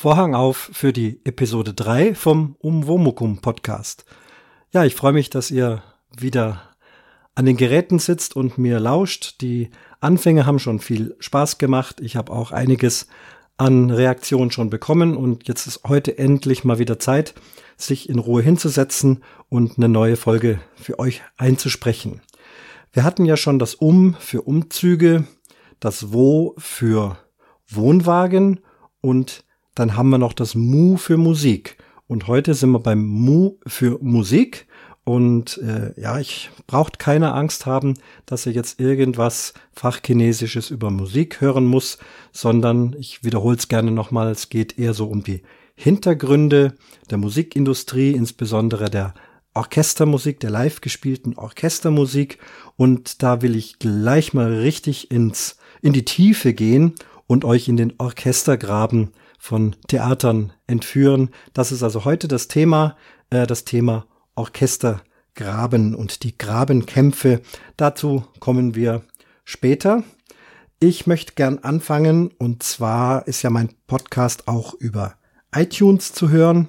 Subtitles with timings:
[0.00, 4.04] Vorhang auf für die Episode 3 vom Umwomukum Podcast.
[4.70, 5.82] Ja, ich freue mich, dass ihr
[6.16, 6.62] wieder
[7.34, 9.40] an den Geräten sitzt und mir lauscht.
[9.40, 12.00] Die Anfänge haben schon viel Spaß gemacht.
[12.00, 13.08] Ich habe auch einiges
[13.56, 17.34] an Reaktionen schon bekommen und jetzt ist heute endlich mal wieder Zeit,
[17.76, 22.20] sich in Ruhe hinzusetzen und eine neue Folge für euch einzusprechen.
[22.92, 25.24] Wir hatten ja schon das Um für Umzüge,
[25.80, 27.18] das Wo für
[27.66, 28.60] Wohnwagen
[29.00, 29.42] und
[29.78, 31.76] dann haben wir noch das Mu für Musik.
[32.06, 34.66] Und heute sind wir beim Mu für Musik.
[35.04, 37.94] Und äh, ja, ich braucht keine Angst haben,
[38.26, 41.98] dass ihr jetzt irgendwas Fachchinesisches über Musik hören muss,
[42.32, 45.42] sondern ich wiederhole es gerne nochmal, es geht eher so um die
[45.76, 46.74] Hintergründe
[47.08, 49.14] der Musikindustrie, insbesondere der
[49.54, 52.38] Orchestermusik, der live gespielten Orchestermusik.
[52.76, 56.94] Und da will ich gleich mal richtig ins, in die Tiefe gehen
[57.26, 61.30] und euch in den Orchestergraben von Theatern entführen.
[61.54, 62.96] Das ist also heute das Thema,
[63.30, 67.40] äh, das Thema Orchestergraben und die Grabenkämpfe.
[67.76, 69.02] Dazu kommen wir
[69.44, 70.02] später.
[70.80, 75.14] Ich möchte gern anfangen und zwar ist ja mein Podcast auch über
[75.54, 76.68] iTunes zu hören.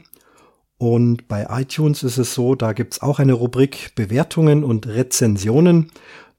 [0.77, 5.91] Und bei iTunes ist es so, da gibt's auch eine Rubrik Bewertungen und Rezensionen.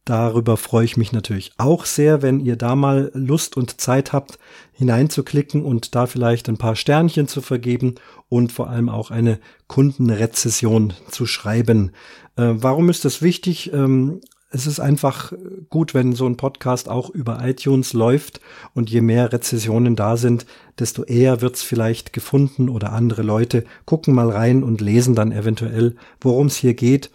[0.05, 4.39] Darüber freue ich mich natürlich auch sehr, wenn ihr da mal Lust und Zeit habt,
[4.73, 7.97] hineinzuklicken und da vielleicht ein paar Sternchen zu vergeben
[8.28, 11.93] und vor allem auch eine Kundenrezession zu schreiben.
[12.37, 13.73] Äh, warum ist das wichtig?
[13.73, 14.21] Ähm,
[14.53, 15.33] es ist einfach
[15.69, 18.41] gut, wenn so ein Podcast auch über iTunes läuft
[18.75, 20.45] und je mehr Rezessionen da sind,
[20.78, 25.94] desto eher wird's vielleicht gefunden oder andere Leute gucken mal rein und lesen dann eventuell,
[26.21, 27.10] worum es hier geht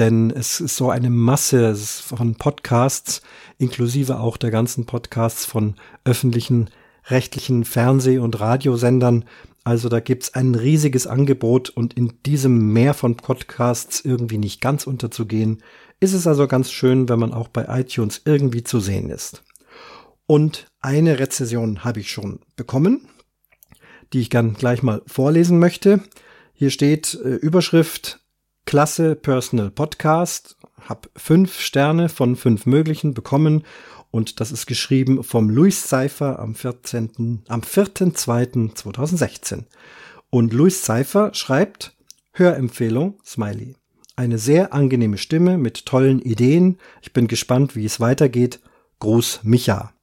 [0.00, 3.20] denn es ist so eine Masse von Podcasts,
[3.58, 5.74] inklusive auch der ganzen Podcasts von
[6.04, 6.70] öffentlichen
[7.04, 9.26] rechtlichen Fernseh- und Radiosendern.
[9.62, 14.86] Also da gibt's ein riesiges Angebot und in diesem Meer von Podcasts irgendwie nicht ganz
[14.86, 15.62] unterzugehen,
[16.00, 19.42] ist es also ganz schön, wenn man auch bei iTunes irgendwie zu sehen ist.
[20.26, 23.06] Und eine Rezession habe ich schon bekommen,
[24.14, 26.00] die ich gern gleich mal vorlesen möchte.
[26.54, 28.19] Hier steht äh, Überschrift
[28.70, 30.56] Klasse Personal Podcast.
[30.88, 33.64] Hab fünf Sterne von fünf möglichen bekommen
[34.12, 37.42] und das ist geschrieben vom Luis Seifer am 14.
[37.48, 39.64] am 4.2.2016.
[40.30, 41.96] Und Luis Seifer schreibt
[42.30, 43.74] Hörempfehlung Smiley.
[44.14, 46.78] Eine sehr angenehme Stimme mit tollen Ideen.
[47.02, 48.60] Ich bin gespannt, wie es weitergeht.
[49.00, 49.94] Gruß Micha.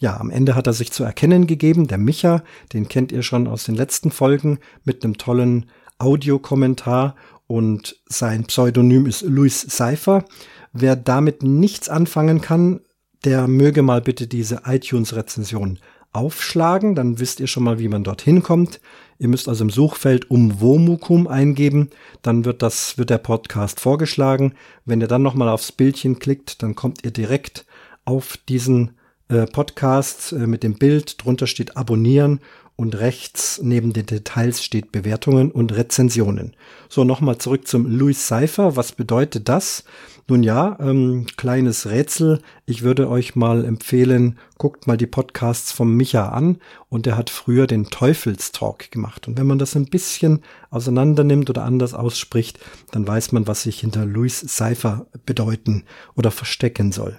[0.00, 1.86] Ja, am Ende hat er sich zu erkennen gegeben.
[1.86, 7.14] Der Micha, den kennt ihr schon aus den letzten Folgen mit einem tollen Audiokommentar
[7.50, 10.24] und sein Pseudonym ist Louis Seifer.
[10.72, 12.78] Wer damit nichts anfangen kann,
[13.24, 15.80] der möge mal bitte diese iTunes-Rezension
[16.12, 18.80] aufschlagen, dann wisst ihr schon mal, wie man dorthin kommt.
[19.18, 21.90] Ihr müsst also im Suchfeld um Womukum eingeben,
[22.22, 24.54] dann wird das, wird der Podcast vorgeschlagen.
[24.84, 27.66] Wenn ihr dann nochmal aufs Bildchen klickt, dann kommt ihr direkt
[28.04, 28.92] auf diesen
[29.28, 31.24] äh, Podcast äh, mit dem Bild.
[31.24, 32.38] Drunter steht Abonnieren
[32.80, 36.56] und rechts neben den Details steht Bewertungen und Rezensionen.
[36.88, 38.74] So, nochmal zurück zum Louis Cypher.
[38.74, 39.84] Was bedeutet das?
[40.28, 42.40] Nun ja, ähm, kleines Rätsel.
[42.64, 46.56] Ich würde euch mal empfehlen, guckt mal die Podcasts vom Micha an.
[46.88, 49.28] Und er hat früher den Teufelstalk gemacht.
[49.28, 50.40] Und wenn man das ein bisschen
[50.70, 52.58] auseinander nimmt oder anders ausspricht,
[52.92, 55.84] dann weiß man, was sich hinter Louis Cypher bedeuten
[56.16, 57.18] oder verstecken soll.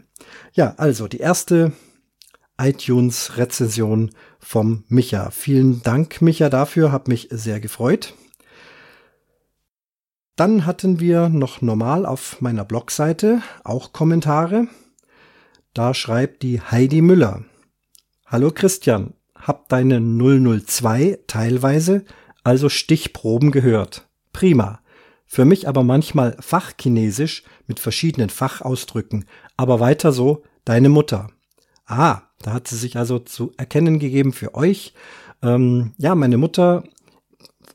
[0.54, 1.72] Ja, also die erste
[2.62, 5.32] iTunes-Rezension vom Micha.
[5.32, 8.14] Vielen Dank, Micha, dafür, hat mich sehr gefreut.
[10.36, 14.68] Dann hatten wir noch normal auf meiner Blogseite auch Kommentare.
[15.74, 17.44] Da schreibt die Heidi Müller.
[18.26, 22.06] Hallo Christian, hab deine 002 teilweise,
[22.44, 24.08] also Stichproben gehört.
[24.34, 24.80] Prima.
[25.26, 29.26] Für mich aber manchmal Fachchinesisch mit verschiedenen Fachausdrücken.
[29.56, 31.30] Aber weiter so, deine Mutter.
[31.86, 34.94] Ah, da hat sie sich also zu erkennen gegeben für euch.
[35.42, 36.84] Ähm, ja, meine Mutter,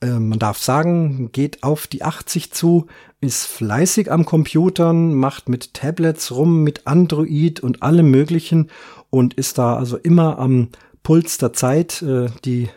[0.00, 2.86] äh, man darf sagen, geht auf die 80 zu,
[3.20, 8.70] ist fleißig am Computern, macht mit Tablets rum, mit Android und allem Möglichen
[9.10, 10.68] und ist da also immer am
[11.02, 12.02] Puls der Zeit.
[12.02, 12.68] Äh, die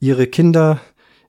[0.00, 0.80] ihre Kinder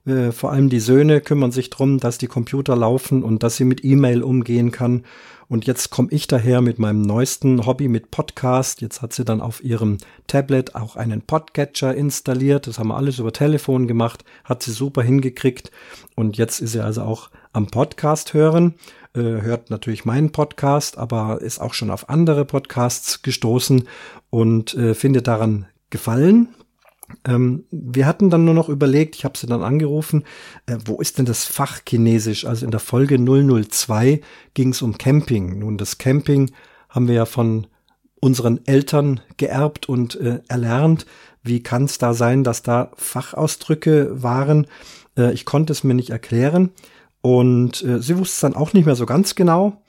[0.06, 3.64] äh, vor allem die Söhne kümmern sich drum, dass die Computer laufen und dass sie
[3.64, 5.04] mit E-Mail umgehen kann.
[5.52, 8.80] Und jetzt komme ich daher mit meinem neuesten Hobby mit Podcast.
[8.80, 12.66] Jetzt hat sie dann auf ihrem Tablet auch einen Podcatcher installiert.
[12.66, 15.70] Das haben wir alles über Telefon gemacht, hat sie super hingekriegt.
[16.16, 18.76] Und jetzt ist sie also auch am Podcast hören.
[19.14, 23.86] Äh, hört natürlich meinen Podcast, aber ist auch schon auf andere Podcasts gestoßen
[24.30, 26.48] und äh, findet daran Gefallen.
[27.24, 30.24] Ähm, wir hatten dann nur noch überlegt, ich habe sie dann angerufen,
[30.66, 32.44] äh, wo ist denn das Fach Chinesisch?
[32.46, 34.20] Also in der Folge 002
[34.54, 35.58] ging es um Camping.
[35.58, 36.50] Nun, das Camping
[36.88, 37.66] haben wir ja von
[38.20, 41.06] unseren Eltern geerbt und äh, erlernt.
[41.42, 44.66] Wie kann es da sein, dass da Fachausdrücke waren?
[45.16, 46.70] Äh, ich konnte es mir nicht erklären
[47.20, 49.82] und äh, sie wusste es dann auch nicht mehr so ganz genau,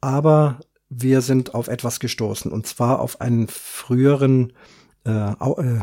[0.00, 4.52] aber wir sind auf etwas gestoßen und zwar auf einen früheren
[5.04, 5.80] äh, äh,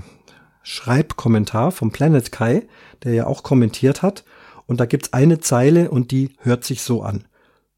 [0.64, 2.68] Schreibkommentar vom Planet Kai,
[3.04, 4.24] der ja auch kommentiert hat.
[4.66, 7.26] Und da gibt's eine Zeile und die hört sich so an.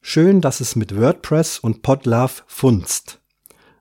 [0.02, 3.20] Schön, dass es mit WordPress und Podlove funzt.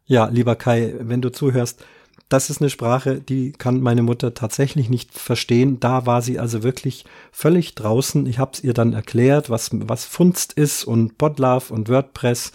[0.06, 1.84] Ja, lieber Kai, wenn du zuhörst,
[2.30, 5.78] das ist eine Sprache, die kann meine Mutter tatsächlich nicht verstehen.
[5.80, 8.26] Da war sie also wirklich völlig draußen.
[8.26, 12.52] Ich habe es ihr dann erklärt, was, was Funst ist und Podlove und WordPress.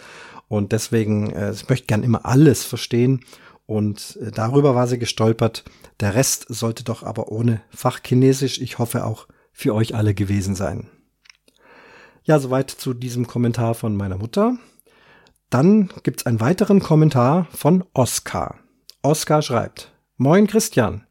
[0.47, 3.21] Und deswegen, äh, ich möchte gern immer alles verstehen.
[3.69, 5.63] Und äh, darüber war sie gestolpert.
[5.99, 10.89] Der Rest sollte doch aber ohne Fachchinesisch, ich hoffe auch für euch alle gewesen sein.
[12.23, 14.57] Ja, soweit zu diesem Kommentar von meiner Mutter.
[15.51, 18.57] Dann gibt's einen weiteren Kommentar von Oskar.
[19.03, 21.05] Oskar schreibt, Moin Christian,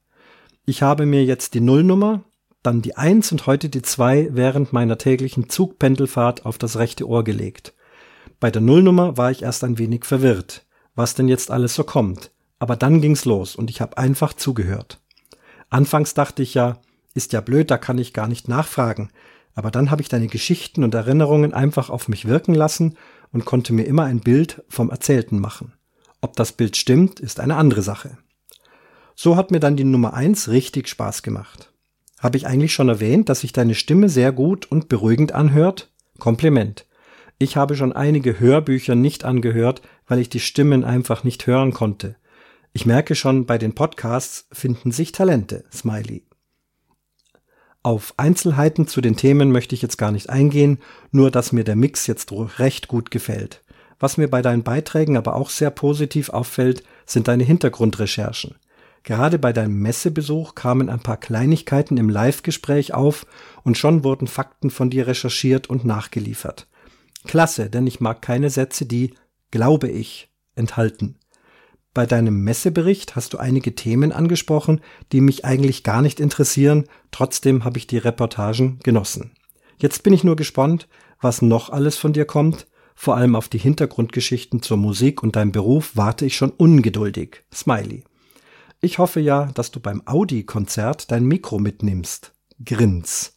[0.67, 2.25] ich habe mir jetzt die Nullnummer,
[2.65, 7.23] dann die Eins und heute die Zwei während meiner täglichen Zugpendelfahrt auf das rechte Ohr
[7.23, 7.73] gelegt.
[8.41, 10.67] Bei der Nullnummer war ich erst ein wenig verwirrt,
[10.97, 12.33] was denn jetzt alles so kommt.
[12.59, 15.01] Aber dann ging's los und ich habe einfach zugehört.
[15.71, 16.81] Anfangs dachte ich ja,
[17.15, 19.11] ist ja blöd, da kann ich gar nicht nachfragen.
[19.55, 22.97] Aber dann habe ich deine Geschichten und Erinnerungen einfach auf mich wirken lassen
[23.33, 25.73] und konnte mir immer ein Bild vom Erzählten machen.
[26.21, 28.19] Ob das Bild stimmt, ist eine andere Sache.
[29.15, 31.73] So hat mir dann die Nummer eins richtig Spaß gemacht.
[32.21, 35.91] Habe ich eigentlich schon erwähnt, dass sich deine Stimme sehr gut und beruhigend anhört?
[36.19, 36.87] Kompliment.
[37.39, 42.17] Ich habe schon einige Hörbücher nicht angehört, weil ich die Stimmen einfach nicht hören konnte.
[42.73, 45.65] Ich merke schon, bei den Podcasts finden sich Talente.
[45.73, 46.25] Smiley.
[47.83, 50.79] Auf Einzelheiten zu den Themen möchte ich jetzt gar nicht eingehen,
[51.11, 53.63] nur dass mir der Mix jetzt recht gut gefällt.
[53.99, 58.57] Was mir bei deinen Beiträgen aber auch sehr positiv auffällt, sind deine Hintergrundrecherchen.
[59.03, 63.27] Gerade bei deinem Messebesuch kamen ein paar Kleinigkeiten im Live-Gespräch auf
[63.65, 66.67] und schon wurden Fakten von dir recherchiert und nachgeliefert.
[67.27, 69.15] Klasse, denn ich mag keine Sätze, die
[69.51, 71.17] glaube ich enthalten.
[71.99, 77.65] Bei deinem Messebericht hast du einige Themen angesprochen, die mich eigentlich gar nicht interessieren, trotzdem
[77.65, 79.33] habe ich die Reportagen genossen.
[79.79, 80.87] Jetzt bin ich nur gespannt,
[81.21, 85.51] was noch alles von dir kommt, vor allem auf die Hintergrundgeschichten zur Musik und deinem
[85.51, 87.43] Beruf warte ich schon ungeduldig.
[87.53, 88.05] Smiley.
[88.81, 92.33] Ich hoffe ja, dass du beim Audi-Konzert dein Mikro mitnimmst.
[92.65, 93.37] Grins.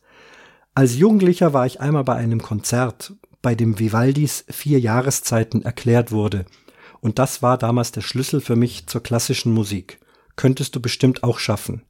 [0.75, 6.45] Als Jugendlicher war ich einmal bei einem Konzert, bei dem Vivaldis vier Jahreszeiten erklärt wurde–
[7.01, 9.99] und das war damals der Schlüssel für mich zur klassischen Musik.
[10.35, 11.83] Könntest du bestimmt auch schaffen.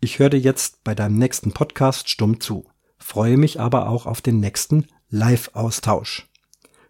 [0.00, 2.66] Ich höre dir jetzt bei deinem nächsten Podcast stumm zu,
[2.98, 6.28] freue mich aber auch auf den nächsten Live-Austausch.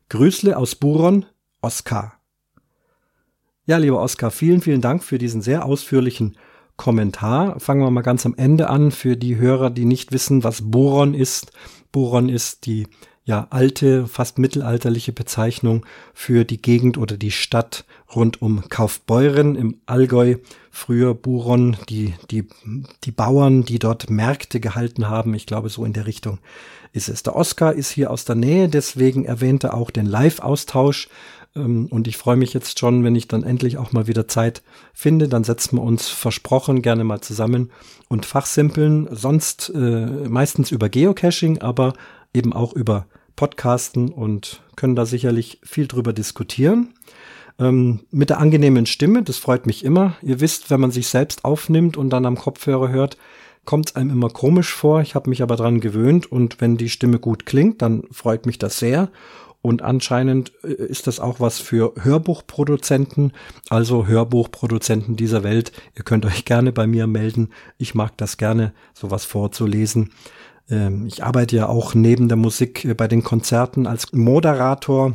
[0.09, 1.27] Grüßle aus Buron,
[1.61, 2.21] Oskar.
[3.67, 6.37] Ja, lieber Oskar, vielen, vielen Dank für diesen sehr ausführlichen
[6.77, 7.61] Kommentar.
[7.61, 11.15] Fangen wir mal ganz am Ende an für die Hörer, die nicht wissen, was Boron
[11.15, 11.53] ist.
[11.93, 12.89] Boron ist die
[13.24, 19.81] ja alte, fast mittelalterliche Bezeichnung für die Gegend oder die Stadt rund um Kaufbeuren im
[19.86, 20.36] Allgäu.
[20.70, 22.46] Früher Buron, die, die,
[23.05, 25.34] die Bauern, die dort Märkte gehalten haben.
[25.34, 26.38] Ich glaube, so in der Richtung
[26.93, 27.22] ist es.
[27.22, 31.08] Der Oscar ist hier aus der Nähe, deswegen erwähnte auch den Live-Austausch.
[31.55, 34.62] Ähm, und ich freue mich jetzt schon, wenn ich dann endlich auch mal wieder Zeit
[34.93, 35.29] finde.
[35.29, 37.70] Dann setzen wir uns versprochen gerne mal zusammen
[38.08, 39.08] und fachsimpeln.
[39.10, 41.94] Sonst äh, meistens über Geocaching, aber
[42.34, 46.94] eben auch über Podcasten und können da sicherlich viel drüber diskutieren.
[47.58, 50.17] Ähm, mit der angenehmen Stimme, das freut mich immer.
[50.22, 53.17] Ihr wisst, wenn man sich selbst aufnimmt und dann am Kopfhörer hört,
[53.65, 55.01] kommt es einem immer komisch vor.
[55.03, 58.58] Ich habe mich aber dran gewöhnt und wenn die Stimme gut klingt, dann freut mich
[58.58, 59.10] das sehr.
[59.60, 63.32] Und anscheinend äh, ist das auch was für Hörbuchproduzenten,
[63.70, 65.72] also Hörbuchproduzenten dieser Welt.
[65.94, 67.51] Ihr könnt euch gerne bei mir melden.
[67.79, 70.10] Ich mag das gerne, sowas vorzulesen.
[70.71, 75.15] Ähm, ich arbeite ja auch neben der Musik äh, bei den Konzerten als Moderator.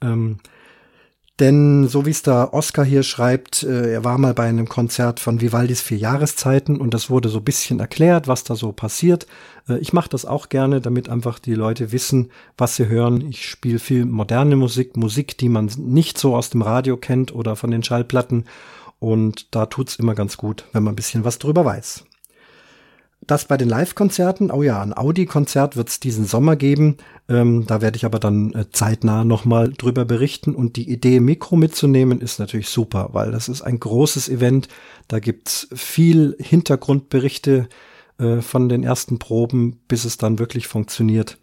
[0.00, 0.38] Ähm,
[1.38, 5.20] denn so wie es der Oscar hier schreibt, äh, er war mal bei einem Konzert
[5.20, 9.26] von Vivaldis vier Jahreszeiten und das wurde so bisschen erklärt, was da so passiert.
[9.68, 13.20] Äh, ich mache das auch gerne, damit einfach die Leute wissen, was sie hören.
[13.20, 17.54] Ich spiele viel moderne Musik, Musik, die man nicht so aus dem Radio kennt oder
[17.54, 18.46] von den Schallplatten.
[18.98, 22.04] Und da tut's immer ganz gut, wenn man ein bisschen was drüber weiß.
[23.26, 26.96] Das bei den Live-Konzerten, oh ja, ein Audi-Konzert wird es diesen Sommer geben.
[27.28, 30.54] Ähm, da werde ich aber dann äh, zeitnah nochmal drüber berichten.
[30.54, 34.68] Und die Idee, Mikro mitzunehmen, ist natürlich super, weil das ist ein großes Event.
[35.08, 37.68] Da gibt's viel Hintergrundberichte
[38.18, 41.38] äh, von den ersten Proben, bis es dann wirklich funktioniert.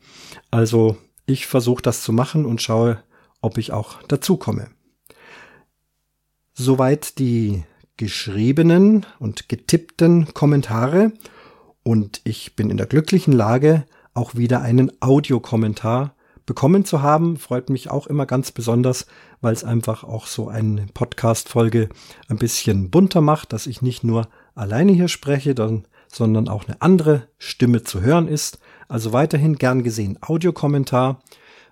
[0.52, 3.04] Also ich versuche das zu machen und schaue,
[3.42, 4.70] ob ich auch dazu komme.
[6.54, 7.64] Soweit die
[7.98, 11.12] geschriebenen und getippten Kommentare
[11.84, 17.38] und ich bin in der glücklichen Lage, auch wieder einen Audiokommentar bekommen zu haben.
[17.38, 19.06] Freut mich auch immer ganz besonders,
[19.42, 21.90] weil es einfach auch so eine Podcast-Folge
[22.28, 26.82] ein bisschen bunter macht, dass ich nicht nur alleine hier spreche, dann, sondern auch eine
[26.82, 28.60] andere Stimme zu hören ist.
[28.88, 31.22] Also weiterhin gern gesehen Audiokommentar.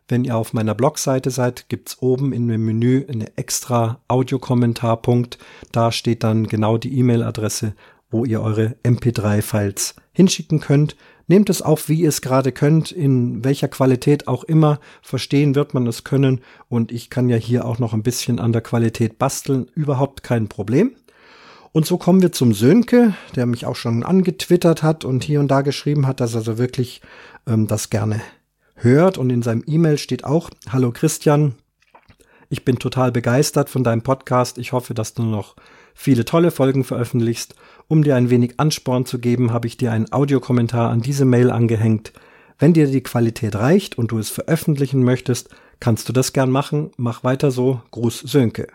[0.08, 5.38] Wenn ihr auf meiner Blogseite seid, gibt's oben in dem Menü eine extra Audiokommentarpunkt.
[5.72, 7.76] Da steht dann genau die E-Mail-Adresse,
[8.12, 10.96] wo ihr eure MP3-Files hinschicken könnt.
[11.28, 14.80] Nehmt es auf, wie ihr es gerade könnt, in welcher Qualität auch immer.
[15.02, 16.42] Verstehen wird man es können.
[16.68, 19.68] Und ich kann ja hier auch noch ein bisschen an der Qualität basteln.
[19.74, 20.92] Überhaupt kein Problem.
[21.72, 25.48] Und so kommen wir zum Sönke, der mich auch schon angetwittert hat und hier und
[25.48, 27.02] da geschrieben hat, dass er so wirklich
[27.48, 28.22] ähm, das gerne
[28.76, 29.18] hört.
[29.18, 31.56] Und in seinem E-Mail steht auch, Hallo Christian,
[32.50, 34.58] ich bin total begeistert von deinem Podcast.
[34.58, 35.56] Ich hoffe, dass du noch
[35.94, 37.56] viele tolle Folgen veröffentlichst.
[37.92, 41.52] Um dir ein wenig Ansporn zu geben, habe ich dir einen Audiokommentar an diese Mail
[41.52, 42.14] angehängt.
[42.58, 45.50] Wenn dir die Qualität reicht und du es veröffentlichen möchtest,
[45.82, 46.92] kannst du das gern machen.
[46.96, 47.82] Mach weiter so.
[47.92, 48.68] Gruß Sönke.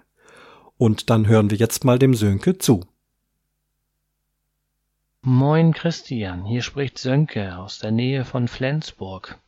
[0.76, 2.85] Und dann hören wir jetzt mal dem Sönke zu.
[5.23, 9.38] Moin Christian, hier spricht Sönke aus der Nähe von Flensburg.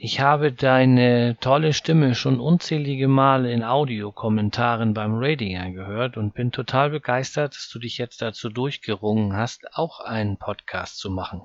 [0.00, 6.52] Ich habe deine tolle Stimme schon unzählige Male in Audiokommentaren beim Radinger gehört und bin
[6.52, 11.42] total begeistert, dass du dich jetzt dazu durchgerungen hast, auch einen Podcast zu machen.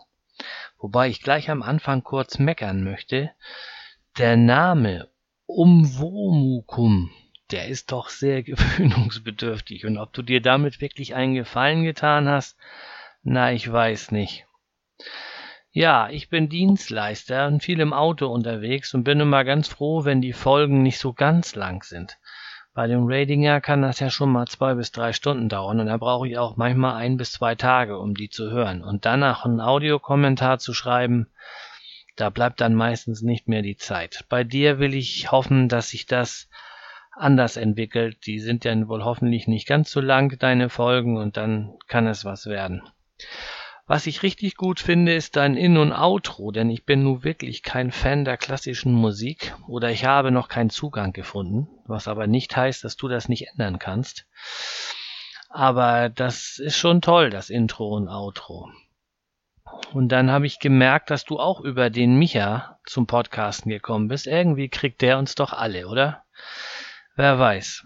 [0.77, 3.31] Wobei ich gleich am Anfang kurz meckern möchte.
[4.19, 5.09] Der Name
[5.47, 7.09] Umwomukum,
[7.49, 12.55] der ist doch sehr gewöhnungsbedürftig und ob du dir damit wirklich einen Gefallen getan hast,
[13.23, 14.45] na, ich weiß nicht.
[15.75, 20.21] Ja, ich bin Dienstleister und viel im Auto unterwegs und bin immer ganz froh, wenn
[20.21, 22.19] die Folgen nicht so ganz lang sind.
[22.75, 25.97] Bei dem Radinger kann das ja schon mal zwei bis drei Stunden dauern und da
[25.97, 28.83] brauche ich auch manchmal ein bis zwei Tage, um die zu hören.
[28.83, 31.25] Und danach einen Audiokommentar zu schreiben,
[32.17, 34.25] da bleibt dann meistens nicht mehr die Zeit.
[34.29, 36.49] Bei dir will ich hoffen, dass sich das
[37.13, 38.27] anders entwickelt.
[38.27, 42.25] Die sind ja wohl hoffentlich nicht ganz so lang, deine Folgen, und dann kann es
[42.25, 42.83] was werden.
[43.85, 47.63] Was ich richtig gut finde, ist dein In- und Outro, denn ich bin nun wirklich
[47.63, 52.55] kein Fan der klassischen Musik oder ich habe noch keinen Zugang gefunden, was aber nicht
[52.55, 54.25] heißt, dass du das nicht ändern kannst.
[55.49, 58.71] Aber das ist schon toll, das Intro und Outro.
[59.91, 64.27] Und dann habe ich gemerkt, dass du auch über den Micha zum Podcasten gekommen bist.
[64.27, 66.23] Irgendwie kriegt der uns doch alle, oder?
[67.15, 67.85] Wer weiß.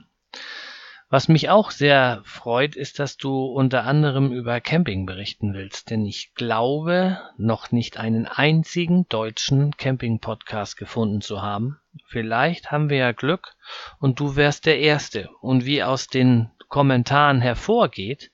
[1.09, 6.05] Was mich auch sehr freut, ist, dass du unter anderem über Camping berichten willst, denn
[6.05, 11.79] ich glaube, noch nicht einen einzigen deutschen Camping-Podcast gefunden zu haben.
[12.07, 13.55] Vielleicht haben wir ja Glück
[13.99, 15.29] und du wärst der Erste.
[15.39, 18.29] Und wie aus den Kommentaren hervorgeht,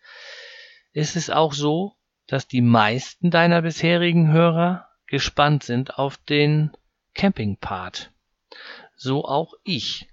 [0.94, 1.94] ist es auch so,
[2.26, 6.72] dass die meisten deiner bisherigen Hörer gespannt sind auf den
[7.14, 8.12] Camping-Part.
[8.96, 10.08] So auch ich.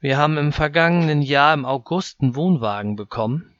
[0.00, 3.54] Wir haben im vergangenen Jahr im August einen Wohnwagen bekommen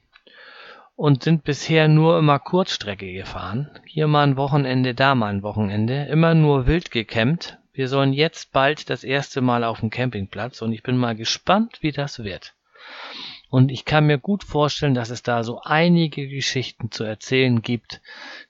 [0.95, 3.69] und sind bisher nur immer Kurzstrecke gefahren.
[3.85, 6.05] Hier mal ein Wochenende, da mal ein Wochenende.
[6.05, 7.57] Immer nur wild gecampt.
[7.73, 11.77] Wir sollen jetzt bald das erste Mal auf dem Campingplatz und ich bin mal gespannt,
[11.81, 12.53] wie das wird.
[13.49, 18.01] Und ich kann mir gut vorstellen, dass es da so einige Geschichten zu erzählen gibt,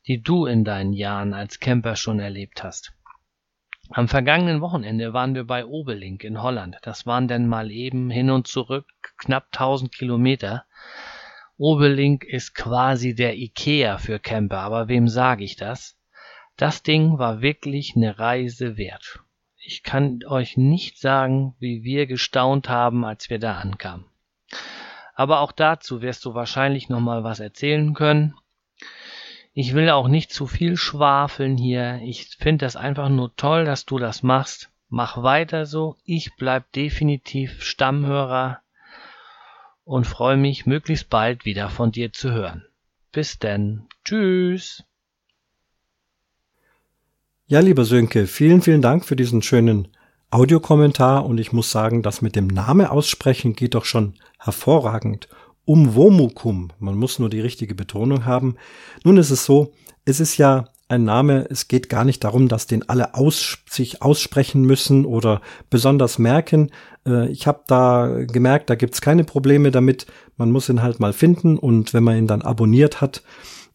[0.07, 2.93] die du in deinen Jahren als Camper schon erlebt hast.
[3.93, 6.77] Am vergangenen Wochenende waren wir bei Obelink in Holland.
[6.83, 8.85] Das waren dann mal eben hin und zurück
[9.17, 10.63] knapp 1000 Kilometer.
[11.57, 15.97] Obelink ist quasi der Ikea für Camper, aber wem sage ich das?
[16.55, 19.19] Das Ding war wirklich eine Reise wert.
[19.57, 24.05] Ich kann euch nicht sagen, wie wir gestaunt haben, als wir da ankamen.
[25.13, 28.35] Aber auch dazu wirst du wahrscheinlich noch mal was erzählen können.
[29.53, 31.99] Ich will auch nicht zu viel schwafeln hier.
[32.03, 34.69] Ich finde das einfach nur toll, dass du das machst.
[34.89, 35.97] Mach weiter so.
[36.05, 38.61] Ich bleib definitiv Stammhörer
[39.83, 42.65] und freue mich möglichst bald wieder von dir zu hören.
[43.11, 43.87] Bis denn.
[44.05, 44.83] Tschüss.
[47.47, 49.89] Ja, lieber Sönke, vielen, vielen Dank für diesen schönen
[50.29, 55.27] Audiokommentar und ich muss sagen, das mit dem Name aussprechen geht doch schon hervorragend.
[55.65, 56.69] Umwomukum.
[56.79, 58.55] Man muss nur die richtige Betonung haben.
[59.03, 59.73] Nun ist es so,
[60.05, 64.01] es ist ja ein Name, es geht gar nicht darum, dass den alle aus, sich
[64.01, 66.69] aussprechen müssen oder besonders merken.
[67.07, 70.05] Äh, ich habe da gemerkt, da gibt's keine Probleme damit.
[70.35, 73.23] Man muss ihn halt mal finden und wenn man ihn dann abonniert hat,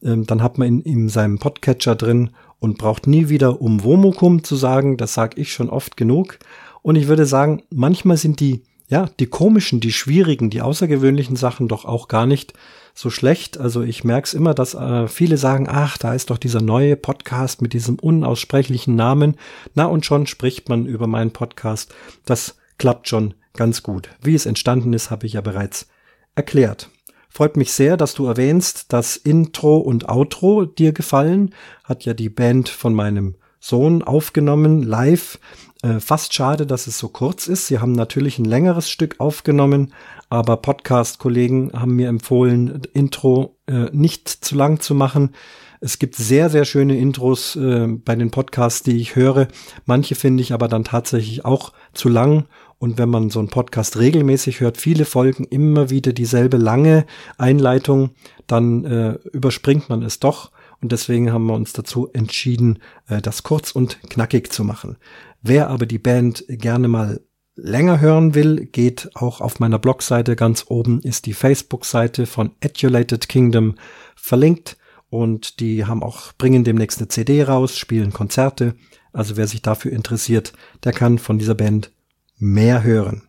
[0.03, 4.43] äh, dann hat man ihn in seinem Podcatcher drin und braucht nie wieder um Womukum
[4.43, 4.97] zu sagen.
[4.97, 6.37] Das sage ich schon oft genug.
[6.83, 11.67] Und ich würde sagen, manchmal sind die ja, die komischen, die schwierigen, die außergewöhnlichen Sachen
[11.67, 12.53] doch auch gar nicht
[12.93, 13.57] so schlecht.
[13.57, 16.95] Also ich merke es immer, dass äh, viele sagen, ach, da ist doch dieser neue
[16.95, 19.35] Podcast mit diesem unaussprechlichen Namen.
[19.75, 21.93] Na und schon spricht man über meinen Podcast.
[22.25, 24.09] Das klappt schon ganz gut.
[24.21, 25.87] Wie es entstanden ist, habe ich ja bereits
[26.35, 26.89] erklärt.
[27.29, 31.53] Freut mich sehr, dass du erwähnst, dass Intro und Outro dir gefallen.
[31.83, 35.39] Hat ja die Band von meinem Sohn aufgenommen, live.
[35.83, 37.67] Äh, fast schade, dass es so kurz ist.
[37.67, 39.93] Sie haben natürlich ein längeres Stück aufgenommen,
[40.29, 45.35] aber Podcast-Kollegen haben mir empfohlen, Intro äh, nicht zu lang zu machen.
[45.79, 49.47] Es gibt sehr, sehr schöne Intros äh, bei den Podcasts, die ich höre.
[49.85, 52.45] Manche finde ich aber dann tatsächlich auch zu lang.
[52.79, 57.05] Und wenn man so einen Podcast regelmäßig hört, viele Folgen immer wieder dieselbe lange
[57.37, 58.11] Einleitung,
[58.47, 60.51] dann äh, überspringt man es doch.
[60.79, 64.97] Und deswegen haben wir uns dazu entschieden, äh, das kurz und knackig zu machen.
[65.41, 67.21] Wer aber die Band gerne mal
[67.55, 70.35] länger hören will, geht auch auf meiner Blogseite.
[70.35, 73.75] Ganz oben ist die Facebook-Seite von Adulated Kingdom
[74.15, 74.77] verlinkt
[75.09, 78.75] und die haben auch, bringen demnächst eine CD raus, spielen Konzerte.
[79.13, 80.53] Also wer sich dafür interessiert,
[80.83, 81.91] der kann von dieser Band
[82.37, 83.23] mehr hören.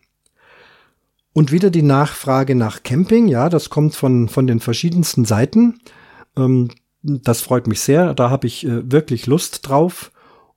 [1.33, 5.79] Und wieder die Nachfrage nach Camping, ja, das kommt von, von den verschiedensten Seiten.
[6.35, 6.69] Ähm,
[7.01, 10.11] das freut mich sehr, da habe ich äh, wirklich Lust drauf.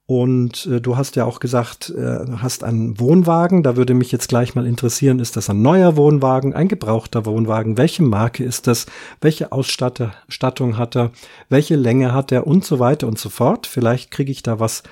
[0.06, 3.62] Und äh, du hast ja auch gesagt, äh, hast einen Wohnwagen.
[3.62, 7.76] Da würde mich jetzt gleich mal interessieren, ist das ein neuer Wohnwagen, ein gebrauchter Wohnwagen?
[7.76, 8.86] Welche Marke ist das?
[9.20, 11.12] Welche Ausstattung hat er?
[11.48, 12.46] Welche Länge hat er?
[12.46, 13.66] Und so weiter und so fort.
[13.66, 14.82] Vielleicht kriege ich da was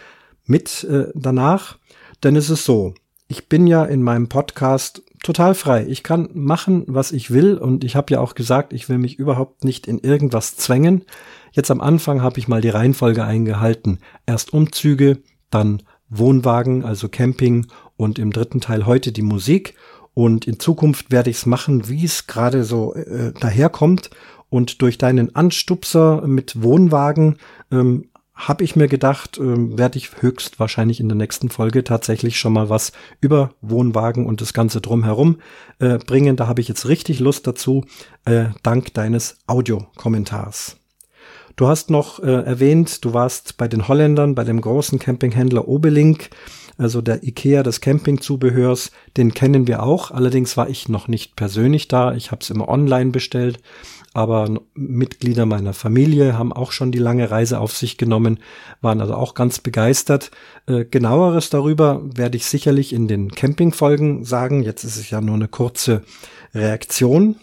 [0.47, 1.79] mit äh, danach.
[2.23, 2.95] Denn es ist so,
[3.29, 5.87] ich bin ja in meinem Podcast total frei.
[5.89, 7.59] Ich kann machen, was ich will.
[7.59, 11.05] Und ich habe ja auch gesagt, ich will mich überhaupt nicht in irgendwas zwängen.
[11.53, 13.99] Jetzt am Anfang habe ich mal die Reihenfolge eingehalten.
[14.27, 15.19] Erst Umzüge,
[15.51, 19.75] dann Wohnwagen, also Camping und im dritten Teil heute die Musik.
[20.15, 24.11] Und in Zukunft werde ich es machen, wie es gerade so äh, daherkommt.
[24.49, 27.37] Und durch deinen Anstupser mit Wohnwagen
[27.71, 32.55] ähm, habe ich mir gedacht, äh, werde ich höchstwahrscheinlich in der nächsten Folge tatsächlich schon
[32.55, 35.39] mal was über Wohnwagen und das Ganze drumherum
[35.79, 36.37] äh, bringen.
[36.37, 37.85] Da habe ich jetzt richtig Lust dazu,
[38.25, 40.80] äh, dank deines Audiokommentars.
[41.61, 46.31] Du hast noch äh, erwähnt, du warst bei den Holländern, bei dem großen Campinghändler Obelink,
[46.79, 50.11] also der Ikea des Campingzubehörs, den kennen wir auch.
[50.11, 52.15] Allerdings war ich noch nicht persönlich da.
[52.15, 53.61] Ich habe es immer online bestellt.
[54.15, 58.39] Aber Mitglieder meiner Familie haben auch schon die lange Reise auf sich genommen,
[58.81, 60.31] waren also auch ganz begeistert.
[60.67, 64.63] Äh, genaueres darüber werde ich sicherlich in den Campingfolgen sagen.
[64.63, 66.05] Jetzt ist es ja nur eine kurze
[66.55, 67.37] Reaktion.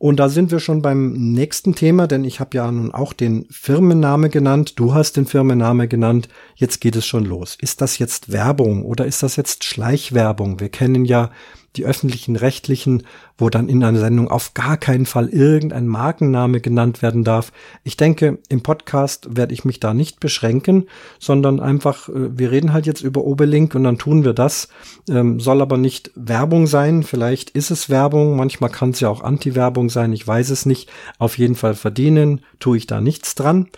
[0.00, 3.44] Und da sind wir schon beim nächsten Thema, denn ich habe ja nun auch den
[3.50, 7.54] Firmenname genannt, du hast den Firmenname genannt, jetzt geht es schon los.
[7.60, 10.58] Ist das jetzt Werbung oder ist das jetzt Schleichwerbung?
[10.58, 11.30] Wir kennen ja
[11.76, 13.04] die öffentlichen Rechtlichen,
[13.38, 17.52] wo dann in einer Sendung auf gar keinen Fall irgendein Markenname genannt werden darf.
[17.84, 20.86] Ich denke, im Podcast werde ich mich da nicht beschränken,
[21.18, 24.68] sondern einfach, äh, wir reden halt jetzt über Obelink und dann tun wir das.
[25.08, 27.02] Ähm, soll aber nicht Werbung sein.
[27.02, 30.90] Vielleicht ist es Werbung, manchmal kann es ja auch Anti-Werbung sein, ich weiß es nicht.
[31.18, 33.68] Auf jeden Fall verdienen tue ich da nichts dran.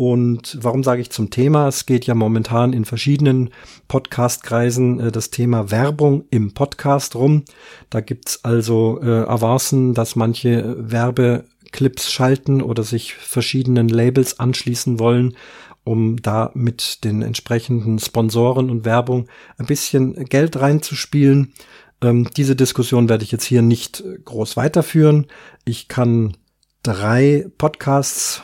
[0.00, 1.68] Und warum sage ich zum Thema?
[1.68, 3.50] Es geht ja momentan in verschiedenen
[3.86, 7.44] Podcast-Kreisen äh, das Thema Werbung im Podcast rum.
[7.90, 15.36] Da gibt's also äh, Avancen, dass manche Werbeclips schalten oder sich verschiedenen Labels anschließen wollen,
[15.84, 21.52] um da mit den entsprechenden Sponsoren und Werbung ein bisschen Geld reinzuspielen.
[22.00, 25.26] Ähm, diese Diskussion werde ich jetzt hier nicht groß weiterführen.
[25.66, 26.38] Ich kann
[26.82, 28.40] drei Podcasts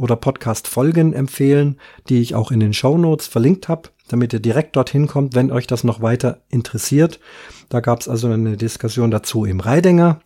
[0.00, 5.06] oder Podcast-Folgen empfehlen, die ich auch in den Show verlinkt habe, damit ihr direkt dorthin
[5.06, 7.20] kommt, wenn euch das noch weiter interessiert.
[7.68, 10.20] Da gab es also eine Diskussion dazu im Reidinger.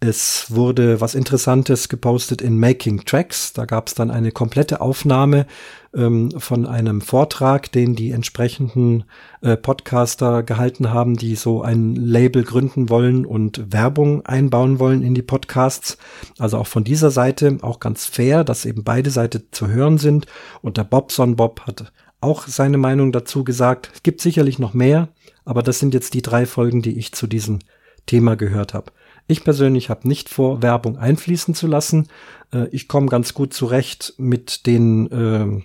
[0.00, 3.52] Es wurde was Interessantes gepostet in Making Tracks.
[3.52, 5.44] Da gab es dann eine komplette Aufnahme
[5.92, 9.02] ähm, von einem Vortrag, den die entsprechenden
[9.40, 15.14] äh, Podcaster gehalten haben, die so ein Label gründen wollen und Werbung einbauen wollen in
[15.14, 15.98] die Podcasts.
[16.38, 20.26] Also auch von dieser Seite auch ganz fair, dass eben beide Seiten zu hören sind.
[20.62, 23.90] Und der Bobson Bob hat auch seine Meinung dazu gesagt.
[23.92, 25.08] Es gibt sicherlich noch mehr,
[25.44, 27.58] aber das sind jetzt die drei Folgen, die ich zu diesem
[28.06, 28.92] Thema gehört habe.
[29.28, 32.08] Ich persönlich habe nicht vor, Werbung einfließen zu lassen.
[32.52, 35.62] Äh, ich komme ganz gut zurecht mit den äh,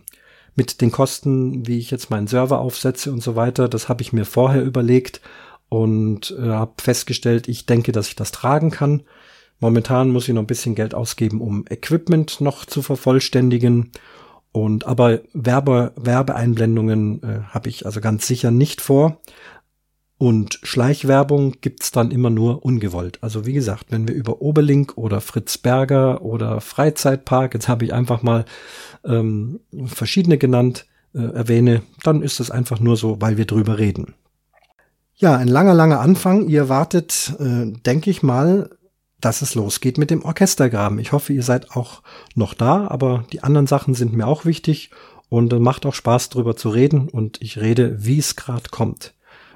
[0.56, 3.68] mit den Kosten, wie ich jetzt meinen Server aufsetze und so weiter.
[3.68, 5.22] Das habe ich mir vorher überlegt
[5.70, 9.02] und äh, habe festgestellt, ich denke, dass ich das tragen kann.
[9.60, 13.92] Momentan muss ich noch ein bisschen Geld ausgeben, um Equipment noch zu vervollständigen.
[14.52, 19.20] Und aber Werbe, Werbeeinblendungen äh, habe ich also ganz sicher nicht vor.
[20.18, 23.20] Und Schleichwerbung gibt's dann immer nur ungewollt.
[23.22, 27.94] Also wie gesagt, wenn wir über Oberlink oder Fritz Berger oder Freizeitpark, jetzt habe ich
[27.94, 28.46] einfach mal
[29.04, 34.14] ähm, verschiedene genannt, äh, erwähne, dann ist es einfach nur so, weil wir drüber reden.
[35.16, 36.48] Ja, ein langer, langer Anfang.
[36.48, 38.70] Ihr wartet, äh, denke ich mal,
[39.20, 41.00] dass es losgeht mit dem Orchestergraben.
[41.00, 42.02] Ich hoffe, ihr seid auch
[42.36, 44.92] noch da, aber die anderen Sachen sind mir auch wichtig
[45.30, 49.14] und macht auch Spaß drüber zu reden und ich rede, wie es gerade kommt.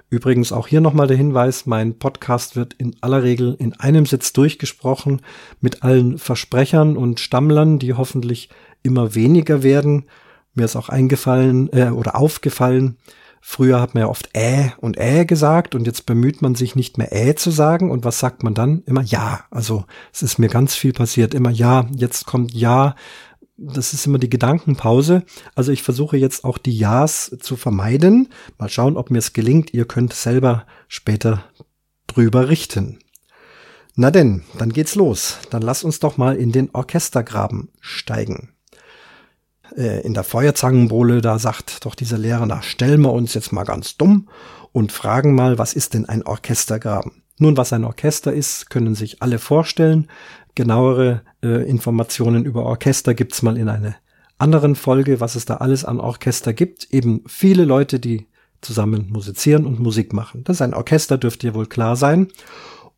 [0.10, 4.32] Übrigens auch hier nochmal der Hinweis, mein Podcast wird in aller Regel in einem Sitz
[4.32, 5.22] durchgesprochen
[5.60, 8.50] mit allen Versprechern und Stammlern, die hoffentlich
[8.84, 10.06] immer weniger werden.
[10.54, 12.98] Mir ist auch eingefallen äh, oder aufgefallen,
[13.50, 16.98] Früher hat man ja oft äh und äh gesagt und jetzt bemüht man sich nicht
[16.98, 17.92] mehr äh zu sagen.
[17.92, 18.84] Und was sagt man dann?
[18.86, 19.46] Immer ja.
[19.52, 21.34] Also es ist mir ganz viel passiert.
[21.34, 22.96] Immer ja, jetzt kommt ja.
[23.58, 25.24] Das ist immer die Gedankenpause.
[25.56, 28.30] Also ich versuche jetzt auch die Ja's zu vermeiden.
[28.60, 29.74] Mal schauen, ob mir es gelingt.
[29.74, 31.44] Ihr könnt selber später
[32.06, 33.00] drüber richten.
[33.96, 35.40] Na denn, dann geht's los.
[35.50, 38.50] Dann lass uns doch mal in den Orchestergraben steigen
[39.76, 43.64] äh, in der Feuerzangenbowle, da sagt doch dieser Lehrer, na stellen wir uns jetzt mal
[43.64, 44.30] ganz dumm
[44.72, 47.24] und fragen mal, was ist denn ein Orchestergraben?
[47.40, 50.08] Nun, was ein Orchester ist, können sich alle vorstellen.
[50.56, 53.96] Genauere äh, Informationen über Orchester gibt's mal in einer
[54.38, 56.88] anderen Folge, was es da alles an Orchester gibt.
[56.92, 58.28] Eben viele Leute, die
[58.62, 60.44] zusammen musizieren und Musik machen.
[60.44, 62.28] Das ist ein Orchester, dürfte ja wohl klar sein.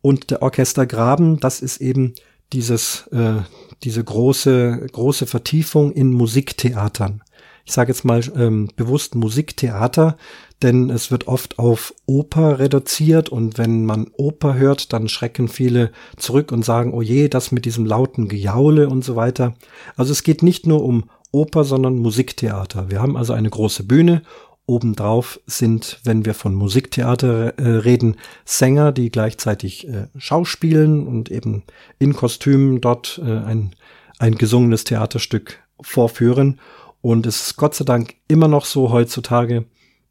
[0.02, 2.14] Und der Orchestergraben, das ist eben
[2.52, 3.42] dieses, äh,
[3.84, 7.22] diese große, große Vertiefung in Musiktheatern.
[7.64, 10.16] Ich sage jetzt mal ähm, bewusst Musiktheater,
[10.62, 15.90] denn es wird oft auf Oper reduziert und wenn man Oper hört, dann schrecken viele
[16.16, 19.54] zurück und sagen, oh je, das mit diesem lauten Gejaule und so weiter.
[19.96, 22.90] Also es geht nicht nur um Oper, sondern Musiktheater.
[22.90, 24.22] Wir haben also eine große Bühne
[24.70, 31.64] Obendrauf sind, wenn wir von Musiktheater äh, reden, Sänger, die gleichzeitig äh, schauspielen und eben
[31.98, 33.74] in Kostümen dort äh, ein,
[34.18, 36.60] ein gesungenes Theaterstück vorführen.
[37.02, 39.64] Und es ist Gott sei Dank immer noch so heutzutage,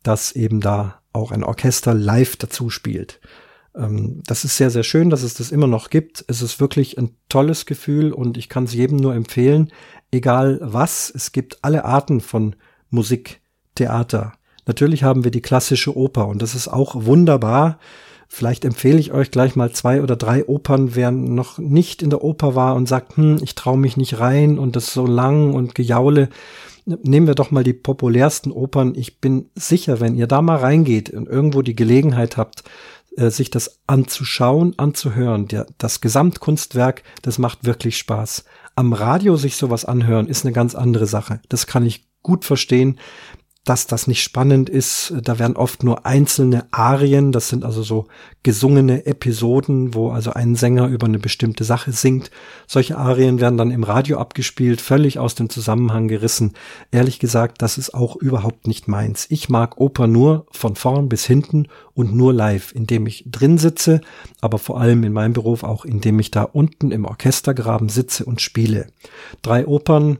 [0.03, 3.19] dass eben da auch ein Orchester live dazu spielt.
[3.75, 6.23] Ähm, das ist sehr, sehr schön, dass es das immer noch gibt.
[6.27, 9.71] Es ist wirklich ein tolles Gefühl und ich kann es jedem nur empfehlen,
[10.11, 12.55] egal was, es gibt alle Arten von
[12.89, 14.33] Musiktheater.
[14.65, 17.79] Natürlich haben wir die klassische Oper und das ist auch wunderbar.
[18.31, 22.23] Vielleicht empfehle ich euch gleich mal zwei oder drei Opern, wer noch nicht in der
[22.23, 25.73] Oper war und sagt, hm, ich traue mich nicht rein und das so lang und
[25.73, 26.29] gejaule.
[27.03, 28.93] Nehmen wir doch mal die populärsten Opern.
[28.95, 32.63] Ich bin sicher, wenn ihr da mal reingeht und irgendwo die Gelegenheit habt,
[33.15, 35.47] äh, sich das anzuschauen, anzuhören,
[35.77, 38.45] das Gesamtkunstwerk, das macht wirklich Spaß.
[38.75, 41.41] Am Radio sich sowas anhören, ist eine ganz andere Sache.
[41.49, 42.99] Das kann ich gut verstehen
[43.65, 45.13] dass das nicht spannend ist.
[45.21, 48.07] Da werden oft nur einzelne Arien, das sind also so
[48.41, 52.31] gesungene Episoden, wo also ein Sänger über eine bestimmte Sache singt.
[52.67, 56.53] Solche Arien werden dann im Radio abgespielt, völlig aus dem Zusammenhang gerissen.
[56.91, 59.27] Ehrlich gesagt, das ist auch überhaupt nicht meins.
[59.29, 64.01] Ich mag Oper nur von vorn bis hinten und nur live, indem ich drin sitze,
[64.41, 68.41] aber vor allem in meinem Beruf auch, indem ich da unten im Orchestergraben sitze und
[68.41, 68.87] spiele.
[69.41, 70.19] Drei Opern,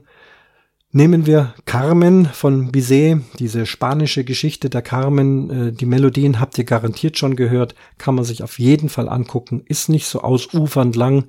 [0.92, 5.68] Nehmen wir Carmen von Bizet, diese spanische Geschichte der Carmen.
[5.68, 9.62] Äh, die Melodien habt ihr garantiert schon gehört, kann man sich auf jeden Fall angucken.
[9.66, 11.28] Ist nicht so ausufernd lang.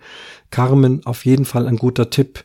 [0.50, 2.44] Carmen auf jeden Fall ein guter Tipp.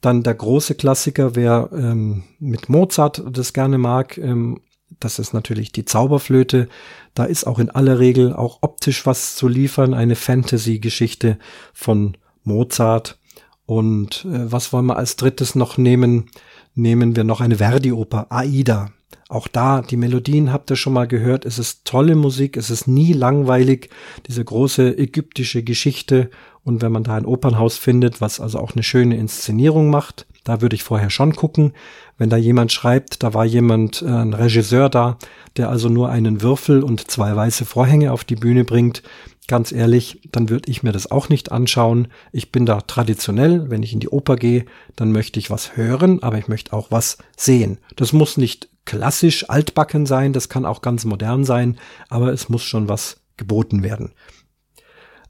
[0.00, 4.60] Dann der große Klassiker, wer ähm, mit Mozart das gerne mag, ähm,
[5.00, 6.68] das ist natürlich die Zauberflöte.
[7.14, 11.38] Da ist auch in aller Regel auch optisch was zu liefern, eine Fantasy-Geschichte
[11.72, 13.18] von Mozart.
[13.66, 16.30] Und äh, was wollen wir als drittes noch nehmen?
[16.74, 18.90] Nehmen wir noch eine Verdi-Oper, Aida.
[19.28, 21.46] Auch da, die Melodien habt ihr schon mal gehört.
[21.46, 23.88] Es ist tolle Musik, es ist nie langweilig.
[24.26, 26.30] Diese große ägyptische Geschichte.
[26.64, 30.60] Und wenn man da ein Opernhaus findet, was also auch eine schöne Inszenierung macht, da
[30.60, 31.72] würde ich vorher schon gucken.
[32.18, 35.16] Wenn da jemand schreibt, da war jemand, äh, ein Regisseur da,
[35.56, 39.02] der also nur einen Würfel und zwei weiße Vorhänge auf die Bühne bringt,
[39.48, 42.08] ganz ehrlich, dann würde ich mir das auch nicht anschauen.
[42.32, 44.64] Ich bin da traditionell, wenn ich in die Oper gehe,
[44.96, 47.78] dann möchte ich was hören, aber ich möchte auch was sehen.
[47.96, 51.78] Das muss nicht klassisch altbacken sein, das kann auch ganz modern sein,
[52.08, 54.12] aber es muss schon was geboten werden.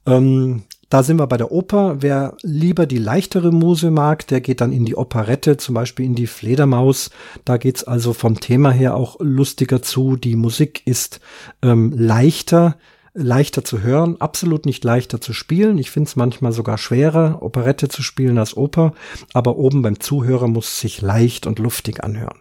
[0.05, 2.03] Ähm, da sind wir bei der Oper.
[2.03, 6.13] Wer lieber die leichtere Muse mag, der geht dann in die Operette, zum Beispiel in
[6.13, 7.09] die Fledermaus.
[7.45, 10.17] Da geht's also vom Thema her auch lustiger zu.
[10.17, 11.19] Die Musik ist
[11.63, 12.77] ähm, leichter,
[13.13, 15.77] leichter zu hören, absolut nicht leichter zu spielen.
[15.77, 18.93] Ich finde es manchmal sogar schwerer, Operette zu spielen als Oper,
[19.33, 22.39] aber oben beim Zuhörer muss es sich leicht und luftig anhören.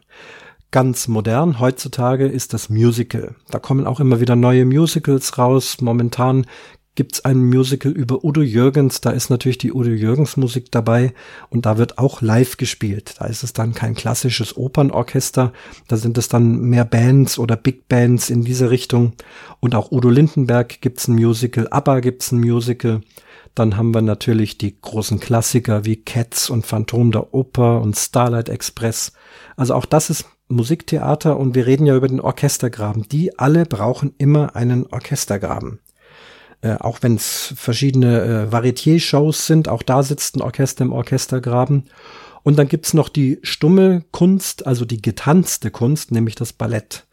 [0.71, 3.35] Ganz modern heutzutage ist das Musical.
[3.51, 5.83] Da kommen auch immer wieder neue Musicals raus.
[5.83, 6.47] Momentan
[6.95, 9.01] gibt's ein Musical über Udo Jürgens.
[9.01, 11.15] Da ist natürlich die Udo Jürgens Musik dabei
[11.49, 13.15] und da wird auch live gespielt.
[13.19, 15.53] Da ist es dann kein klassisches Opernorchester.
[15.89, 19.15] Da sind es dann mehr Bands oder Big Bands in diese Richtung.
[19.61, 21.69] Und auch Udo Lindenberg gibt's ein Musical.
[21.71, 23.01] ABBA gibt's ein Musical.
[23.55, 28.49] Dann haben wir natürlich die großen Klassiker wie Cats und Phantom der Oper und Starlight
[28.49, 29.13] Express.
[29.57, 33.09] Also auch das ist Musiktheater und wir reden ja über den Orchestergraben.
[33.09, 35.81] Die alle brauchen immer einen Orchestergraben.
[36.63, 41.85] Äh, auch wenn es verschiedene äh, Varieté-Shows sind, auch da sitzt ein Orchester im Orchestergraben.
[42.45, 47.07] Und dann gibt's noch die stumme Kunst, also die getanzte Kunst, nämlich das Ballett.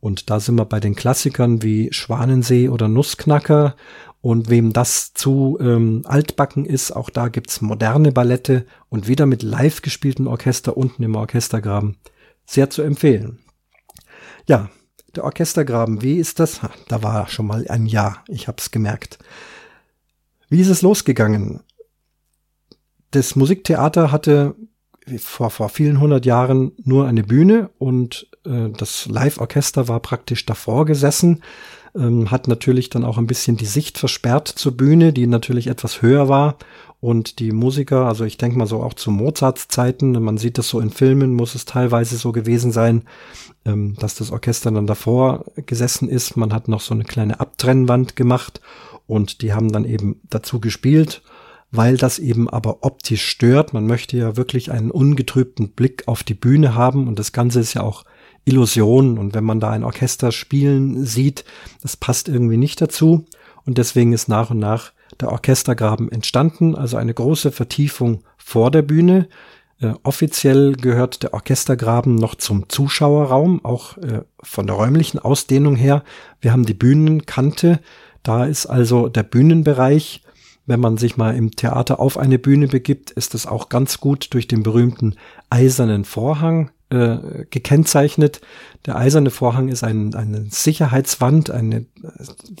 [0.00, 3.76] Und da sind wir bei den Klassikern wie Schwanensee oder Nussknacker.
[4.20, 9.42] Und wem das zu ähm, altbacken ist, auch da gibt's moderne Ballette und wieder mit
[9.42, 11.96] live gespieltem Orchester unten im Orchestergraben.
[12.46, 13.40] Sehr zu empfehlen.
[14.46, 14.70] Ja,
[15.14, 16.60] der Orchestergraben, wie ist das?
[16.88, 19.18] Da war schon mal ein Jahr, ich hab's gemerkt.
[20.48, 21.60] Wie ist es losgegangen?
[23.10, 24.54] Das Musiktheater hatte
[25.18, 30.86] vor, vor vielen hundert Jahren nur eine Bühne und äh, das Live-Orchester war praktisch davor
[30.86, 31.42] gesessen,
[31.94, 36.02] ähm, hat natürlich dann auch ein bisschen die Sicht versperrt zur Bühne, die natürlich etwas
[36.02, 36.56] höher war
[37.02, 40.68] und die Musiker, also ich denke mal so auch zu Mozarts Zeiten, man sieht das
[40.68, 43.02] so in Filmen, muss es teilweise so gewesen sein,
[43.64, 46.36] ähm, dass das Orchester dann davor gesessen ist.
[46.36, 48.60] Man hat noch so eine kleine Abtrennwand gemacht
[49.08, 51.22] und die haben dann eben dazu gespielt,
[51.72, 53.72] weil das eben aber optisch stört.
[53.72, 57.74] Man möchte ja wirklich einen ungetrübten Blick auf die Bühne haben und das Ganze ist
[57.74, 58.04] ja auch
[58.44, 61.44] Illusion und wenn man da ein Orchester spielen sieht,
[61.82, 63.24] das passt irgendwie nicht dazu
[63.66, 68.82] und deswegen ist nach und nach der Orchestergraben entstanden, also eine große Vertiefung vor der
[68.82, 69.28] Bühne.
[69.80, 76.04] Äh, offiziell gehört der Orchestergraben noch zum Zuschauerraum, auch äh, von der räumlichen Ausdehnung her.
[76.40, 77.80] Wir haben die Bühnenkante,
[78.22, 80.22] da ist also der Bühnenbereich.
[80.64, 84.32] Wenn man sich mal im Theater auf eine Bühne begibt, ist es auch ganz gut
[84.32, 85.16] durch den berühmten
[85.50, 88.40] eisernen Vorhang äh, gekennzeichnet.
[88.86, 91.86] Der eiserne Vorhang ist ein, eine Sicherheitswand, eine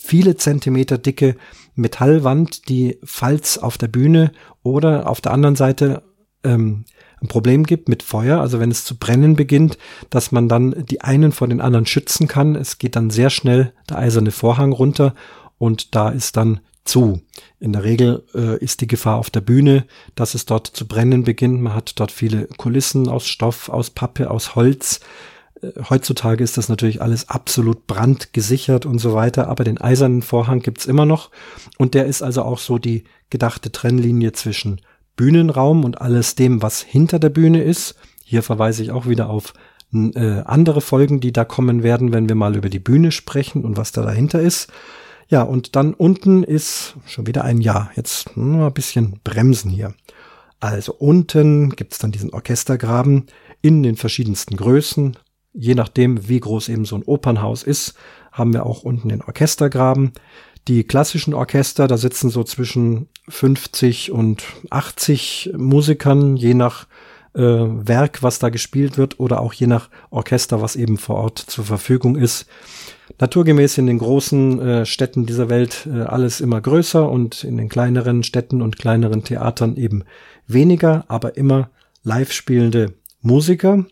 [0.00, 1.36] viele Zentimeter dicke
[1.74, 6.02] Metallwand, die falls auf der Bühne oder auf der anderen Seite
[6.44, 6.84] ähm,
[7.20, 9.78] ein Problem gibt mit Feuer, also wenn es zu brennen beginnt,
[10.10, 12.56] dass man dann die einen vor den anderen schützen kann.
[12.56, 15.14] Es geht dann sehr schnell der eiserne Vorhang runter
[15.58, 17.20] und da ist dann zu.
[17.60, 21.24] In der Regel äh, ist die Gefahr auf der Bühne, dass es dort zu brennen
[21.24, 21.60] beginnt.
[21.60, 25.00] Man hat dort viele Kulissen aus Stoff, aus Pappe, aus Holz.
[25.60, 30.60] Äh, heutzutage ist das natürlich alles absolut brandgesichert und so weiter, aber den eisernen Vorhang
[30.60, 31.30] gibt's immer noch
[31.78, 34.80] und der ist also auch so die gedachte Trennlinie zwischen
[35.16, 37.94] Bühnenraum und alles dem, was hinter der Bühne ist.
[38.24, 39.52] Hier verweise ich auch wieder auf
[39.92, 43.76] äh, andere Folgen, die da kommen werden, wenn wir mal über die Bühne sprechen und
[43.76, 44.72] was da dahinter ist.
[45.28, 47.90] Ja, und dann unten ist schon wieder ein Jahr.
[47.96, 49.94] Jetzt nur ein bisschen bremsen hier.
[50.60, 53.26] Also unten gibt's dann diesen Orchestergraben
[53.62, 55.16] in den verschiedensten Größen.
[55.52, 57.94] Je nachdem, wie groß eben so ein Opernhaus ist,
[58.30, 60.12] haben wir auch unten den Orchestergraben.
[60.68, 66.86] Die klassischen Orchester, da sitzen so zwischen 50 und 80 Musikern, je nach
[67.34, 71.38] äh, Werk, was da gespielt wird, oder auch je nach Orchester, was eben vor Ort
[71.38, 72.46] zur Verfügung ist
[73.20, 77.68] naturgemäß in den großen äh, Städten dieser Welt äh, alles immer größer und in den
[77.68, 80.04] kleineren Städten und kleineren Theatern eben
[80.46, 81.70] weniger, aber immer
[82.02, 83.84] live spielende Musiker.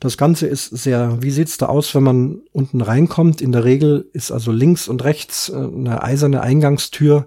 [0.00, 3.40] Das Ganze ist sehr, wie sieht's da aus, wenn man unten reinkommt?
[3.40, 7.26] In der Regel ist also links und rechts äh, eine eiserne Eingangstür.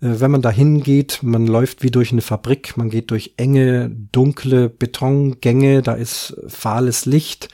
[0.00, 3.90] Äh, wenn man da hingeht, man läuft wie durch eine Fabrik, man geht durch enge,
[4.12, 7.48] dunkle Betongänge, da ist fahles Licht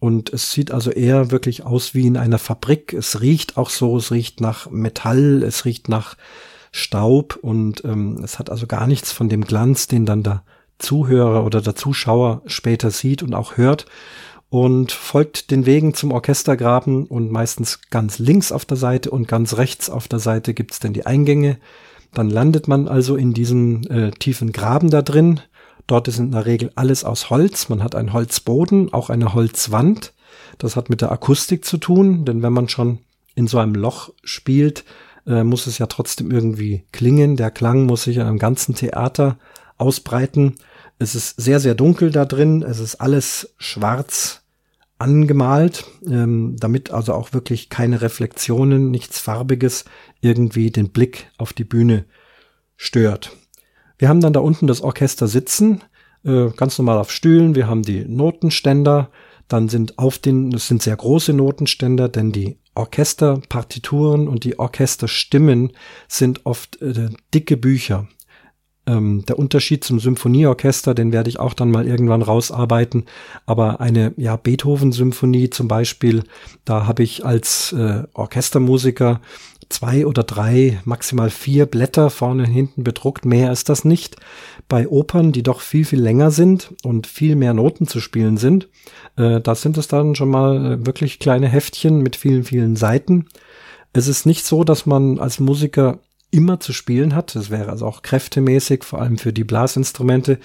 [0.00, 2.92] und es sieht also eher wirklich aus wie in einer Fabrik.
[2.92, 6.16] Es riecht auch so, es riecht nach Metall, es riecht nach
[6.72, 10.42] Staub und ähm, es hat also gar nichts von dem Glanz, den dann der
[10.78, 13.86] Zuhörer oder der Zuschauer später sieht und auch hört
[14.52, 19.56] und folgt den Wegen zum Orchestergraben und meistens ganz links auf der Seite und ganz
[19.56, 21.56] rechts auf der Seite gibt's dann die Eingänge.
[22.12, 25.40] Dann landet man also in diesem äh, tiefen Graben da drin,
[25.86, 27.68] Dort ist in der Regel alles aus Holz.
[27.68, 30.12] Man hat einen Holzboden, auch eine Holzwand.
[30.58, 32.98] Das hat mit der Akustik zu tun, denn wenn man schon
[33.34, 34.84] in so einem Loch spielt,
[35.26, 37.36] äh, muss es ja trotzdem irgendwie klingen.
[37.36, 39.38] Der Klang muss sich ja im ganzen Theater
[39.76, 40.54] ausbreiten.
[40.98, 42.62] Es ist sehr, sehr dunkel da drin.
[42.62, 44.41] Es ist alles schwarz
[45.02, 49.84] angemalt, ähm, damit also auch wirklich keine Reflexionen, nichts Farbiges
[50.20, 52.04] irgendwie den Blick auf die Bühne
[52.76, 53.36] stört.
[53.98, 55.82] Wir haben dann da unten das Orchester sitzen,
[56.24, 57.54] äh, ganz normal auf Stühlen.
[57.54, 59.10] Wir haben die Notenständer.
[59.48, 65.72] Dann sind auf den, das sind sehr große Notenständer, denn die Orchesterpartituren und die Orchesterstimmen
[66.08, 68.08] sind oft äh, dicke Bücher.
[68.86, 73.04] Ähm, der Unterschied zum Symphonieorchester, den werde ich auch dann mal irgendwann rausarbeiten.
[73.46, 76.24] Aber eine ja, Beethoven-Symphonie zum Beispiel,
[76.64, 79.20] da habe ich als äh, Orchestermusiker
[79.72, 83.24] zwei oder drei, maximal vier Blätter vorne und hinten bedruckt.
[83.24, 84.16] Mehr ist das nicht.
[84.68, 88.68] Bei Opern, die doch viel, viel länger sind und viel mehr Noten zu spielen sind,
[89.16, 93.26] äh, da sind es dann schon mal äh, wirklich kleine Heftchen mit vielen, vielen Seiten.
[93.92, 95.98] Es ist nicht so, dass man als Musiker
[96.32, 97.36] immer zu spielen hat.
[97.36, 100.38] Das wäre also auch kräftemäßig, vor allem für die Blasinstrumente,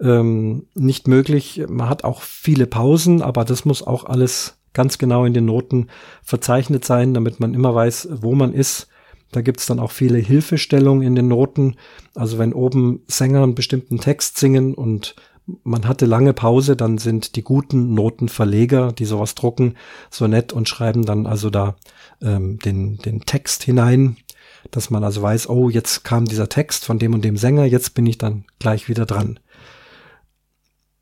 [0.00, 1.64] ähm, nicht möglich.
[1.68, 5.88] Man hat auch viele Pausen, aber das muss auch alles ganz genau in den Noten
[6.22, 8.88] verzeichnet sein, damit man immer weiß, wo man ist.
[9.32, 11.76] Da gibt's dann auch viele Hilfestellungen in den Noten.
[12.14, 15.14] Also wenn oben Sänger einen bestimmten Text singen und
[15.64, 19.74] man hatte lange Pause, dann sind die guten Notenverleger, die sowas drucken,
[20.10, 21.76] so nett und schreiben dann also da
[22.20, 24.16] ähm, den, den Text hinein,
[24.70, 27.94] dass man also weiß, oh, jetzt kam dieser Text von dem und dem Sänger, jetzt
[27.94, 29.38] bin ich dann gleich wieder dran.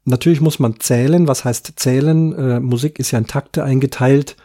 [0.04, 1.26] Natürlich muss man zählen.
[1.26, 2.32] Was heißt zählen?
[2.32, 4.36] Äh, Musik ist ja in Takte eingeteilt.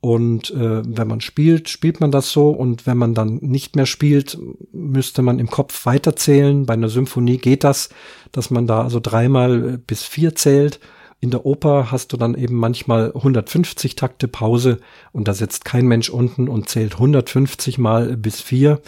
[0.00, 2.50] Und äh, wenn man spielt, spielt man das so.
[2.50, 4.36] Und wenn man dann nicht mehr spielt,
[4.72, 6.66] müsste man im Kopf weiterzählen.
[6.66, 7.88] Bei einer Symphonie geht das,
[8.32, 10.80] dass man da also dreimal äh, bis vier zählt.
[11.24, 15.86] In der Oper hast du dann eben manchmal 150 Takte Pause und da sitzt kein
[15.86, 18.82] Mensch unten und zählt 150 mal bis vier,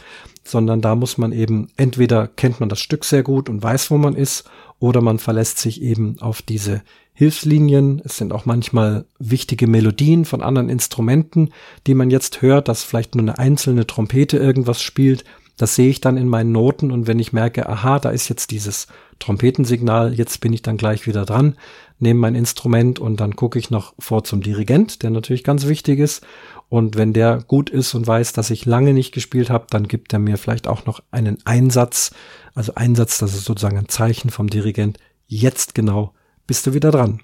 [0.45, 3.97] sondern da muss man eben entweder kennt man das Stück sehr gut und weiß, wo
[3.97, 4.45] man ist,
[4.79, 6.83] oder man verlässt sich eben auf diese
[7.15, 8.03] Hilfslinien.
[8.05, 11.53] Es sind auch manchmal wichtige Melodien von anderen Instrumenten,
[11.87, 15.25] die man jetzt hört, dass vielleicht nur eine einzelne Trompete irgendwas spielt.
[15.57, 18.51] Das sehe ich dann in meinen Noten und wenn ich merke, aha, da ist jetzt
[18.51, 18.89] dieses
[19.21, 21.57] Trompetensignal, jetzt bin ich dann gleich wieder dran,
[21.99, 25.99] nehme mein Instrument und dann gucke ich noch vor zum Dirigent, der natürlich ganz wichtig
[25.99, 26.27] ist.
[26.69, 30.13] Und wenn der gut ist und weiß, dass ich lange nicht gespielt habe, dann gibt
[30.13, 32.11] er mir vielleicht auch noch einen Einsatz.
[32.55, 34.99] Also Einsatz, das ist sozusagen ein Zeichen vom Dirigent.
[35.27, 36.13] Jetzt genau
[36.47, 37.21] bist du wieder dran.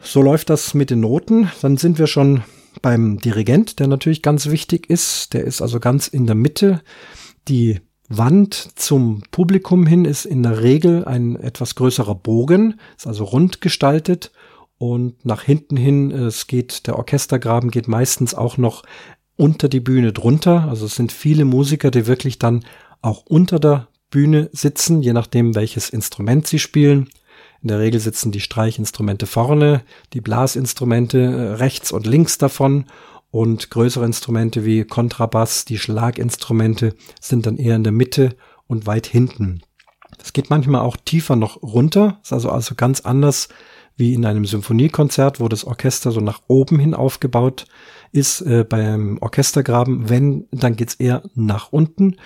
[0.00, 1.50] So läuft das mit den Noten.
[1.62, 2.42] Dann sind wir schon
[2.82, 5.32] beim Dirigent, der natürlich ganz wichtig ist.
[5.34, 6.82] Der ist also ganz in der Mitte.
[7.48, 13.24] Die Wand zum Publikum hin ist in der Regel ein etwas größerer Bogen, ist also
[13.24, 14.32] rund gestaltet
[14.78, 18.84] und nach hinten hin, es geht, der Orchestergraben geht meistens auch noch
[19.36, 20.68] unter die Bühne drunter.
[20.68, 22.64] Also es sind viele Musiker, die wirklich dann
[23.02, 27.08] auch unter der Bühne sitzen, je nachdem welches Instrument sie spielen.
[27.60, 32.86] In der Regel sitzen die Streichinstrumente vorne, die Blasinstrumente äh, rechts und links davon
[33.30, 38.36] und größere Instrumente wie Kontrabass, die Schlaginstrumente sind dann eher in der Mitte
[38.66, 39.62] und weit hinten.
[40.20, 43.48] Es geht manchmal auch tiefer noch runter, ist also also ganz anders
[43.96, 47.66] wie in einem Symphoniekonzert, wo das Orchester so nach oben hin aufgebaut
[48.12, 48.40] ist.
[48.42, 52.16] Äh, beim Orchestergraben, wenn, dann geht's eher nach unten.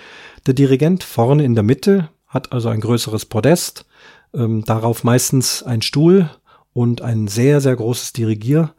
[0.45, 3.85] Der Dirigent vorne in der Mitte hat also ein größeres Podest,
[4.33, 6.29] ähm, darauf meistens ein Stuhl
[6.73, 8.75] und ein sehr, sehr großes Dirigierpult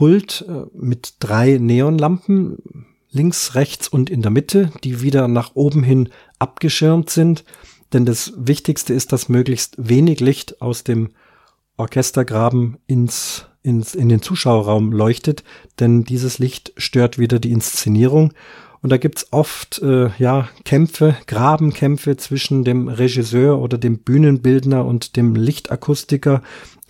[0.00, 6.10] äh, mit drei Neonlampen links, rechts und in der Mitte, die wieder nach oben hin
[6.38, 7.44] abgeschirmt sind.
[7.92, 11.10] Denn das Wichtigste ist, dass möglichst wenig Licht aus dem
[11.78, 15.44] Orchestergraben ins, ins, in den Zuschauerraum leuchtet,
[15.80, 18.34] denn dieses Licht stört wieder die Inszenierung.
[18.80, 25.16] Und da gibt's oft äh, ja Kämpfe, Grabenkämpfe zwischen dem Regisseur oder dem Bühnenbildner und
[25.16, 26.42] dem Lichtakustiker.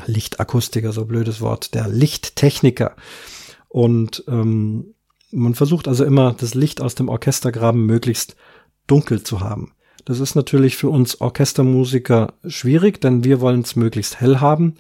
[0.07, 2.95] Lichtakustiker, so blödes Wort, der Lichttechniker.
[3.69, 4.95] Und ähm,
[5.31, 8.37] man versucht also immer, das Licht aus dem Orchestergraben möglichst
[8.87, 9.73] dunkel zu haben.
[10.05, 14.77] Das ist natürlich für uns Orchestermusiker schwierig, denn wir wollen es möglichst hell haben.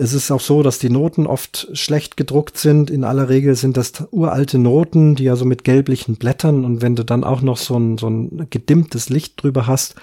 [0.00, 2.88] Es ist auch so, dass die Noten oft schlecht gedruckt sind.
[2.88, 6.96] In aller Regel sind das uralte Noten, die ja so mit gelblichen Blättern und wenn
[6.96, 9.96] du dann auch noch so ein, so ein gedimmtes Licht drüber hast,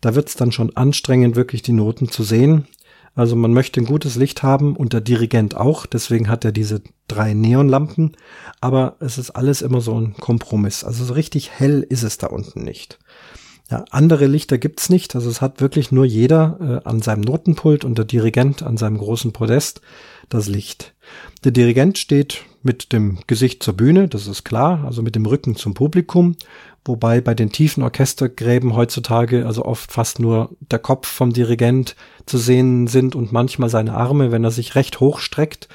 [0.00, 2.66] da wird es dann schon anstrengend, wirklich die Noten zu sehen.
[3.14, 6.82] Also man möchte ein gutes Licht haben und der Dirigent auch, deswegen hat er diese
[7.06, 8.16] drei Neonlampen,
[8.60, 10.82] aber es ist alles immer so ein Kompromiss.
[10.82, 12.98] Also so richtig hell ist es da unten nicht.
[13.70, 15.14] Ja, andere Lichter gibt's nicht.
[15.14, 18.98] Also es hat wirklich nur jeder äh, an seinem Notenpult und der Dirigent an seinem
[18.98, 19.80] großen Podest
[20.28, 20.94] das Licht.
[21.44, 25.54] Der Dirigent steht mit dem Gesicht zur Bühne, das ist klar, also mit dem Rücken
[25.54, 26.36] zum Publikum,
[26.84, 31.94] wobei bei den tiefen Orchestergräben heutzutage also oft fast nur der Kopf vom Dirigent
[32.26, 35.68] zu sehen sind und manchmal seine Arme, wenn er sich recht hoch streckt.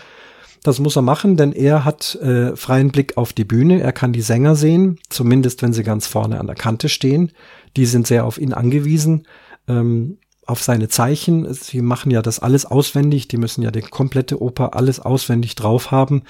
[0.64, 3.82] Das muss er machen, denn er hat äh, freien Blick auf die Bühne.
[3.82, 7.32] Er kann die Sänger sehen, zumindest wenn sie ganz vorne an der Kante stehen.
[7.78, 9.28] Die sind sehr auf ihn angewiesen,
[9.68, 11.54] ähm, auf seine Zeichen.
[11.54, 13.28] Sie machen ja das alles auswendig.
[13.28, 16.24] Die müssen ja die komplette Oper alles auswendig drauf haben.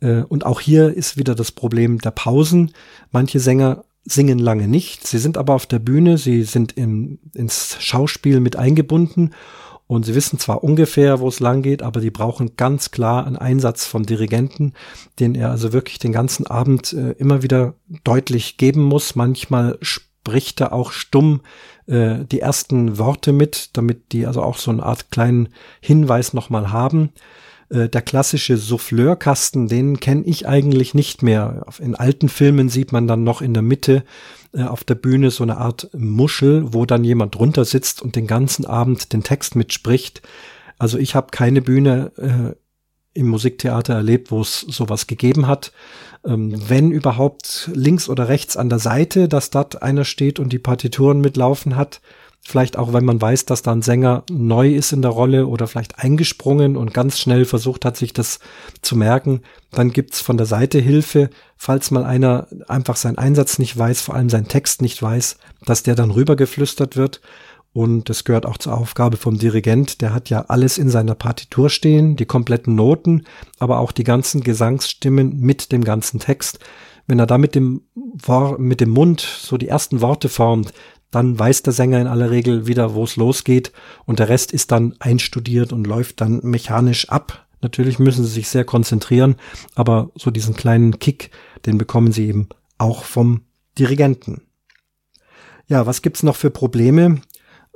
[0.00, 2.72] Äh, und auch hier ist wieder das Problem der Pausen.
[3.10, 5.06] Manche Sänger singen lange nicht.
[5.06, 6.16] Sie sind aber auf der Bühne.
[6.16, 9.32] Sie sind im, ins Schauspiel mit eingebunden
[9.88, 13.36] und sie wissen zwar ungefähr, wo es lang geht, aber die brauchen ganz klar einen
[13.36, 14.72] Einsatz vom Dirigenten,
[15.20, 19.14] den er also wirklich den ganzen Abend äh, immer wieder deutlich geben muss.
[19.14, 19.78] Manchmal
[20.26, 21.40] spricht er auch stumm
[21.86, 25.50] äh, die ersten Worte mit, damit die also auch so eine Art kleinen
[25.80, 27.10] Hinweis nochmal haben.
[27.68, 31.64] Äh, der klassische Souffleurkasten, den kenne ich eigentlich nicht mehr.
[31.78, 34.02] In alten Filmen sieht man dann noch in der Mitte
[34.52, 38.26] äh, auf der Bühne so eine Art Muschel, wo dann jemand drunter sitzt und den
[38.26, 40.22] ganzen Abend den Text mitspricht.
[40.76, 42.56] Also ich habe keine Bühne äh,
[43.16, 45.72] im Musiktheater erlebt, wo es sowas gegeben hat.
[46.26, 50.58] Ähm, wenn überhaupt links oder rechts an der Seite, dass dort einer steht und die
[50.58, 52.00] Partituren mitlaufen hat.
[52.40, 55.66] Vielleicht auch, wenn man weiß, dass da ein Sänger neu ist in der Rolle oder
[55.66, 58.38] vielleicht eingesprungen und ganz schnell versucht hat, sich das
[58.82, 59.40] zu merken.
[59.72, 64.14] Dann gibt's von der Seite Hilfe, falls mal einer einfach seinen Einsatz nicht weiß, vor
[64.14, 67.20] allem seinen Text nicht weiß, dass der dann rübergeflüstert wird.
[67.76, 70.00] Und das gehört auch zur Aufgabe vom Dirigent.
[70.00, 73.24] Der hat ja alles in seiner Partitur stehen, die kompletten Noten,
[73.58, 76.58] aber auch die ganzen Gesangsstimmen mit dem ganzen Text.
[77.06, 77.82] Wenn er da mit dem,
[78.56, 80.72] mit dem Mund so die ersten Worte formt,
[81.10, 83.72] dann weiß der Sänger in aller Regel wieder, wo es losgeht
[84.06, 87.46] und der Rest ist dann einstudiert und läuft dann mechanisch ab.
[87.60, 89.36] Natürlich müssen sie sich sehr konzentrieren,
[89.74, 91.30] aber so diesen kleinen Kick,
[91.66, 92.48] den bekommen sie eben
[92.78, 93.42] auch vom
[93.78, 94.40] Dirigenten.
[95.66, 97.20] Ja, was gibt's noch für Probleme?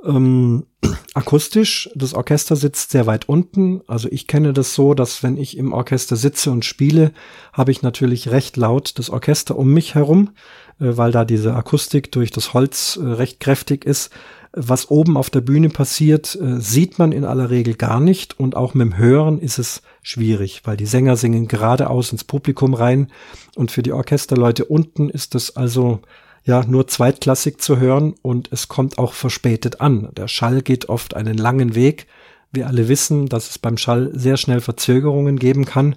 [0.05, 0.65] Ähm,
[1.13, 3.81] akustisch, das Orchester sitzt sehr weit unten.
[3.87, 7.11] Also ich kenne das so, dass wenn ich im Orchester sitze und spiele,
[7.53, 10.31] habe ich natürlich recht laut das Orchester um mich herum,
[10.79, 14.11] äh, weil da diese Akustik durch das Holz äh, recht kräftig ist.
[14.53, 18.55] Was oben auf der Bühne passiert, äh, sieht man in aller Regel gar nicht und
[18.55, 23.11] auch mit dem Hören ist es schwierig, weil die Sänger singen geradeaus ins Publikum rein
[23.55, 26.01] und für die Orchesterleute unten ist das also
[26.43, 30.09] ja nur zweitklassig zu hören und es kommt auch verspätet an.
[30.15, 32.07] Der Schall geht oft einen langen Weg.
[32.51, 35.95] Wir alle wissen, dass es beim Schall sehr schnell Verzögerungen geben kann.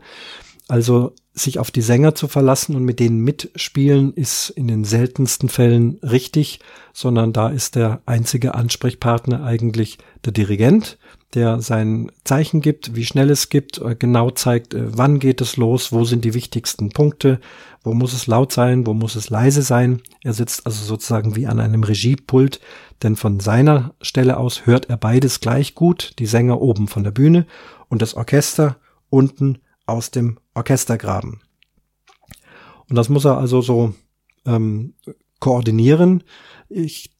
[0.68, 5.48] Also sich auf die Sänger zu verlassen und mit denen mitspielen, ist in den seltensten
[5.48, 6.60] Fällen richtig,
[6.92, 10.96] sondern da ist der einzige Ansprechpartner eigentlich der Dirigent
[11.34, 15.56] der sein Zeichen gibt, wie schnell es gibt, äh, genau zeigt, äh, wann geht es
[15.56, 17.40] los, wo sind die wichtigsten Punkte,
[17.82, 20.00] wo muss es laut sein, wo muss es leise sein.
[20.22, 22.60] Er sitzt also sozusagen wie an einem Regiepult,
[23.02, 27.10] denn von seiner Stelle aus hört er beides gleich gut, die Sänger oben von der
[27.10, 27.46] Bühne
[27.88, 28.76] und das Orchester
[29.10, 31.40] unten aus dem Orchestergraben.
[32.88, 33.94] Und das muss er also so
[34.46, 34.94] ähm,
[35.40, 36.22] koordinieren.
[36.68, 37.13] Ich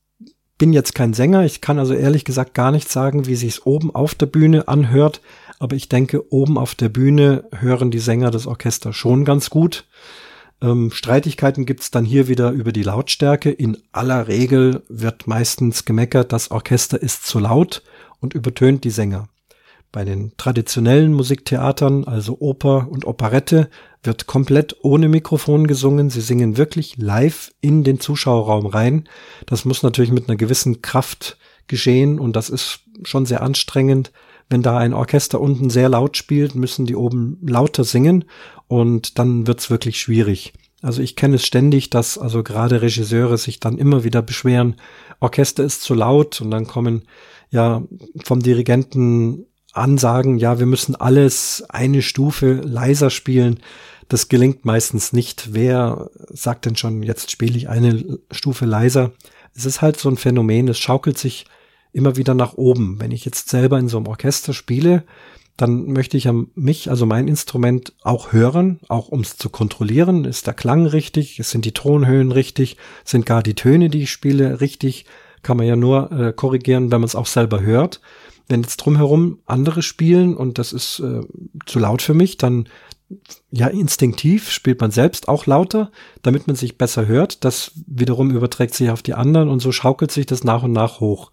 [0.58, 3.94] bin jetzt kein Sänger, ich kann also ehrlich gesagt gar nicht sagen, wie sich's oben
[3.94, 5.20] auf der Bühne anhört,
[5.58, 9.86] aber ich denke, oben auf der Bühne hören die Sänger des Orchesters schon ganz gut.
[10.62, 13.50] Ähm, Streitigkeiten gibt's dann hier wieder über die Lautstärke.
[13.50, 17.82] In aller Regel wird meistens gemeckert, das Orchester ist zu laut
[18.20, 19.28] und übertönt die Sänger.
[19.94, 23.70] Bei den traditionellen Musiktheatern, also Oper und Operette,
[24.02, 26.10] wird komplett ohne Mikrofon gesungen.
[26.10, 29.08] Sie singen wirklich live in den Zuschauerraum rein.
[29.46, 31.38] Das muss natürlich mit einer gewissen Kraft
[31.68, 34.10] geschehen und das ist schon sehr anstrengend.
[34.50, 38.24] Wenn da ein Orchester unten sehr laut spielt, müssen die oben lauter singen
[38.66, 40.54] und dann wird's wirklich schwierig.
[40.82, 44.74] Also ich kenne es ständig, dass also gerade Regisseure sich dann immer wieder beschweren,
[45.20, 47.04] Orchester ist zu laut und dann kommen
[47.50, 47.84] ja
[48.24, 49.46] vom Dirigenten
[49.76, 53.60] Ansagen, ja, wir müssen alles eine Stufe leiser spielen.
[54.08, 55.52] Das gelingt meistens nicht.
[55.52, 59.12] Wer sagt denn schon, jetzt spiele ich eine Stufe leiser?
[59.54, 61.46] Es ist halt so ein Phänomen, es schaukelt sich
[61.92, 63.00] immer wieder nach oben.
[63.00, 65.04] Wenn ich jetzt selber in so einem Orchester spiele,
[65.56, 70.24] dann möchte ich mich, also mein Instrument, auch hören, auch um es zu kontrollieren.
[70.24, 71.40] Ist der Klang richtig?
[71.42, 72.76] Sind die Tonhöhen richtig?
[73.04, 75.06] Sind gar die Töne, die ich spiele, richtig?
[75.42, 78.00] Kann man ja nur äh, korrigieren, wenn man es auch selber hört.
[78.48, 81.20] Wenn jetzt drumherum andere spielen und das ist äh,
[81.66, 82.68] zu laut für mich, dann
[83.50, 85.90] ja, instinktiv spielt man selbst auch lauter,
[86.22, 87.44] damit man sich besser hört.
[87.44, 91.00] Das wiederum überträgt sich auf die anderen und so schaukelt sich das nach und nach
[91.00, 91.30] hoch.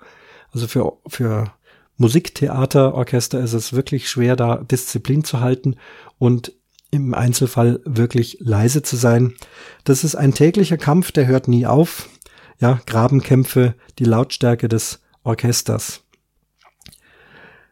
[0.51, 1.51] Also für, für
[1.97, 5.75] Musiktheaterorchester ist es wirklich schwer, da Disziplin zu halten
[6.17, 6.53] und
[6.91, 9.33] im Einzelfall wirklich leise zu sein.
[9.85, 12.09] Das ist ein täglicher Kampf, der hört nie auf.
[12.59, 16.03] Ja, Grabenkämpfe, die Lautstärke des Orchesters.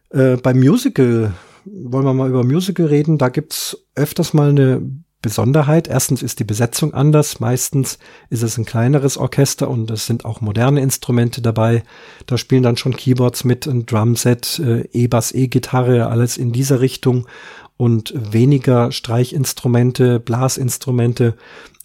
[0.10, 1.34] Äh, beim Musical
[1.66, 3.18] wollen wir mal über Musical reden.
[3.18, 4.82] Da gibt's öfters mal eine
[5.22, 5.90] Besonderheit.
[5.90, 7.40] Erstens ist die Besetzung anders.
[7.40, 8.00] Meistens
[8.30, 11.84] ist es ein kleineres Orchester und es sind auch moderne Instrumente dabei.
[12.26, 17.28] Da spielen dann schon Keyboards mit, ein Drumset, äh, E-Bass, E-Gitarre, alles in dieser Richtung
[17.76, 21.36] und weniger Streichinstrumente, Blasinstrumente,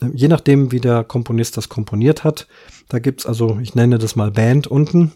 [0.01, 2.47] äh, je nachdem, wie der Komponist das komponiert hat.
[2.89, 5.13] Da gibt's also, ich nenne das mal Band unten.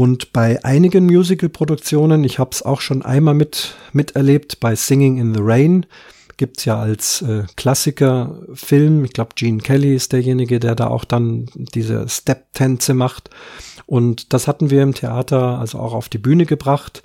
[0.00, 5.34] Und bei einigen Musical-Produktionen, ich habe es auch schon einmal mit miterlebt, bei Singing in
[5.34, 5.84] the Rain,
[6.38, 9.04] gibt's ja als äh, Klassiker-Film.
[9.04, 13.28] Ich glaube, Gene Kelly ist derjenige, der da auch dann diese Step-Tänze macht.
[13.84, 17.02] Und das hatten wir im Theater also auch auf die Bühne gebracht.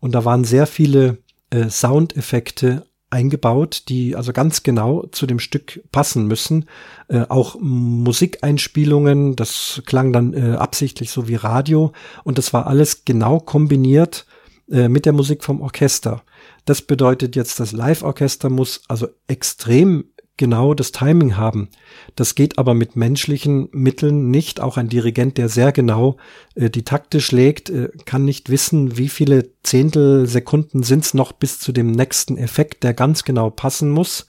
[0.00, 1.18] Und da waren sehr viele
[1.50, 6.66] äh, Soundeffekte eingebaut, die also ganz genau zu dem Stück passen müssen.
[7.08, 11.92] Äh, auch Musikeinspielungen, das klang dann äh, absichtlich so wie Radio
[12.24, 14.26] und das war alles genau kombiniert
[14.70, 16.22] äh, mit der Musik vom Orchester.
[16.64, 20.04] Das bedeutet jetzt, das Live-Orchester muss also extrem
[20.38, 21.68] genau das Timing haben.
[22.16, 24.60] Das geht aber mit menschlichen Mitteln nicht.
[24.60, 26.16] Auch ein Dirigent, der sehr genau
[26.54, 31.60] äh, die Takte schlägt, äh, kann nicht wissen, wie viele Zehntelsekunden sind es noch bis
[31.60, 34.26] zu dem nächsten Effekt, der ganz genau passen muss.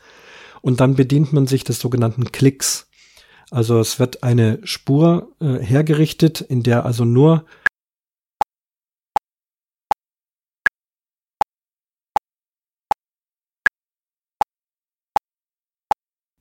[0.61, 2.89] Und dann bedient man sich des sogenannten Klicks.
[3.51, 7.45] Also es wird eine Spur äh, hergerichtet, in der also nur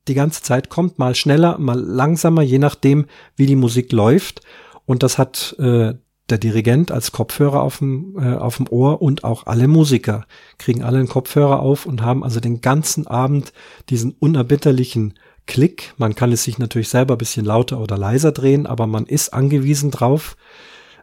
[0.09, 3.05] die ganze Zeit kommt, mal schneller, mal langsamer, je nachdem,
[3.35, 4.41] wie die Musik läuft.
[4.85, 5.93] Und das hat äh,
[6.29, 10.25] der Dirigent als Kopfhörer auf dem, äh, auf dem Ohr und auch alle Musiker
[10.57, 13.53] kriegen alle einen Kopfhörer auf und haben also den ganzen Abend
[13.89, 15.13] diesen unerbitterlichen
[15.47, 15.93] Klick.
[15.97, 19.33] Man kann es sich natürlich selber ein bisschen lauter oder leiser drehen, aber man ist
[19.33, 20.37] angewiesen drauf,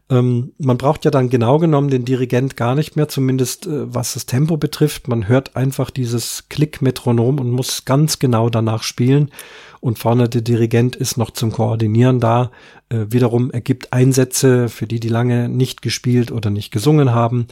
[0.09, 4.15] ähm, man braucht ja dann genau genommen den Dirigent gar nicht mehr, zumindest äh, was
[4.15, 5.09] das Tempo betrifft.
[5.09, 9.31] Man hört einfach dieses Klick-Metronom und muss ganz genau danach spielen
[9.87, 12.51] und vorne der Dirigent ist noch zum Koordinieren da.
[12.89, 17.47] Äh, wiederum ergibt Einsätze für die, die lange nicht gespielt oder nicht gesungen haben.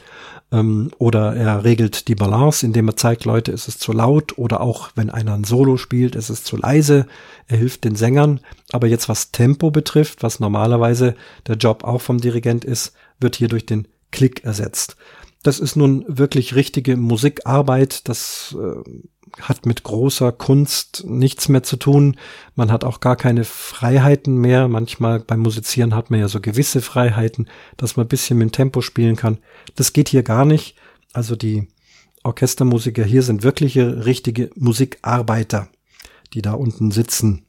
[0.51, 4.59] Ähm, oder er regelt die Balance, indem er zeigt, Leute, ist es zu laut oder
[4.59, 7.07] auch wenn einer ein Solo spielt, ist es zu leise.
[7.47, 8.41] Er hilft den Sängern.
[8.73, 11.15] Aber jetzt was Tempo betrifft, was normalerweise
[11.47, 14.97] der Job auch vom Dirigent ist, wird hier durch den Klick ersetzt.
[15.45, 18.09] Das ist nun wirklich richtige Musikarbeit.
[18.09, 18.81] Das äh,
[19.39, 22.17] hat mit großer Kunst nichts mehr zu tun.
[22.55, 24.67] Man hat auch gar keine Freiheiten mehr.
[24.67, 28.51] Manchmal beim Musizieren hat man ja so gewisse Freiheiten, dass man ein bisschen mit dem
[28.53, 29.37] Tempo spielen kann.
[29.75, 30.77] Das geht hier gar nicht.
[31.13, 31.67] Also die
[32.23, 35.67] Orchestermusiker hier sind wirkliche, richtige Musikarbeiter,
[36.33, 37.45] die da unten sitzen.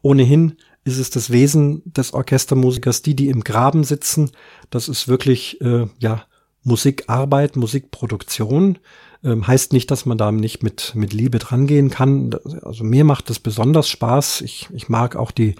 [0.00, 4.30] Ohnehin ist es das Wesen des Orchestermusikers, die, die im Graben sitzen.
[4.70, 6.24] Das ist wirklich, äh, ja,
[6.64, 8.78] Musikarbeit, Musikproduktion.
[9.22, 12.34] Ähm, heißt nicht, dass man da nicht mit, mit Liebe drangehen kann.
[12.62, 14.42] Also mir macht das besonders Spaß.
[14.42, 15.54] Ich, ich mag auch die,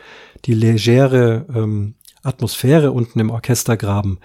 [0.44, 4.18] die legere ähm, Atmosphäre unten im Orchestergraben.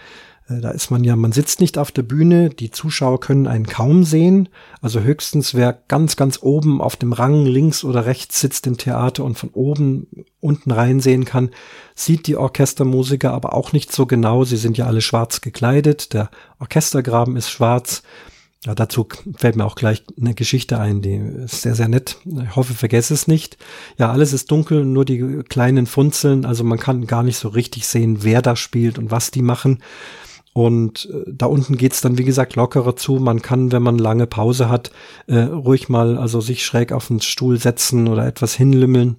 [0.50, 3.66] Äh, da ist man ja, man sitzt nicht auf der Bühne, die Zuschauer können einen
[3.66, 4.50] kaum sehen.
[4.82, 9.24] Also höchstens wer ganz, ganz oben auf dem Rang links oder rechts sitzt im Theater
[9.24, 10.08] und von oben
[10.40, 11.52] unten reinsehen kann,
[11.96, 14.44] sieht die Orchestermusiker aber auch nicht so genau.
[14.44, 16.30] Sie sind ja alle schwarz gekleidet, der
[16.60, 18.04] Orchestergraben ist schwarz.
[18.66, 22.18] Ja, dazu fällt mir auch gleich eine Geschichte ein, die ist sehr, sehr nett.
[22.26, 23.58] Ich hoffe, vergesse es nicht.
[23.98, 26.44] Ja, alles ist dunkel, nur die kleinen Funzeln.
[26.44, 29.82] Also man kann gar nicht so richtig sehen, wer da spielt und was die machen.
[30.54, 33.14] Und äh, da unten geht's dann, wie gesagt, lockerer zu.
[33.16, 34.92] Man kann, wenn man lange Pause hat,
[35.28, 39.18] äh, ruhig mal also sich schräg auf den Stuhl setzen oder etwas hinlümmeln.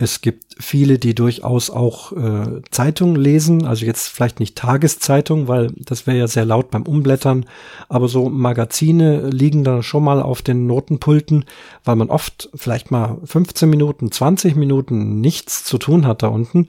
[0.00, 5.72] Es gibt viele, die durchaus auch äh, Zeitungen lesen, also jetzt vielleicht nicht Tageszeitung, weil
[5.76, 7.46] das wäre ja sehr laut beim Umblättern,
[7.88, 11.46] aber so Magazine liegen da schon mal auf den Notenpulten,
[11.84, 16.68] weil man oft vielleicht mal 15 Minuten, 20 Minuten nichts zu tun hat da unten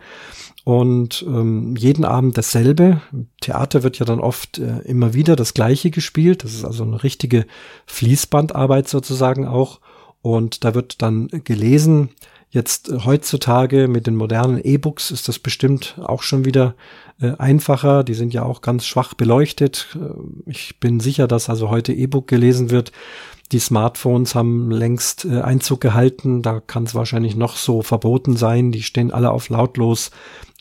[0.69, 3.01] und ähm, jeden Abend dasselbe.
[3.41, 7.01] Theater wird ja dann oft äh, immer wieder das gleiche gespielt, das ist also eine
[7.01, 7.47] richtige
[7.87, 9.79] Fließbandarbeit sozusagen auch
[10.21, 12.09] und da wird dann gelesen,
[12.51, 16.75] Jetzt äh, heutzutage mit den modernen E-Books ist das bestimmt auch schon wieder
[17.21, 18.03] äh, einfacher.
[18.03, 19.95] Die sind ja auch ganz schwach beleuchtet.
[19.95, 22.91] Äh, ich bin sicher, dass also heute E-Book gelesen wird.
[23.51, 26.41] Die Smartphones haben längst äh, Einzug gehalten.
[26.41, 28.71] Da kann es wahrscheinlich noch so verboten sein.
[28.71, 30.11] Die stehen alle auf lautlos.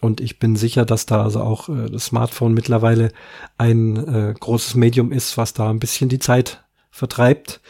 [0.01, 3.11] Und ich bin sicher, dass da also auch äh, das Smartphone mittlerweile
[3.59, 7.61] ein äh, großes Medium ist, was da ein bisschen die Zeit vertreibt.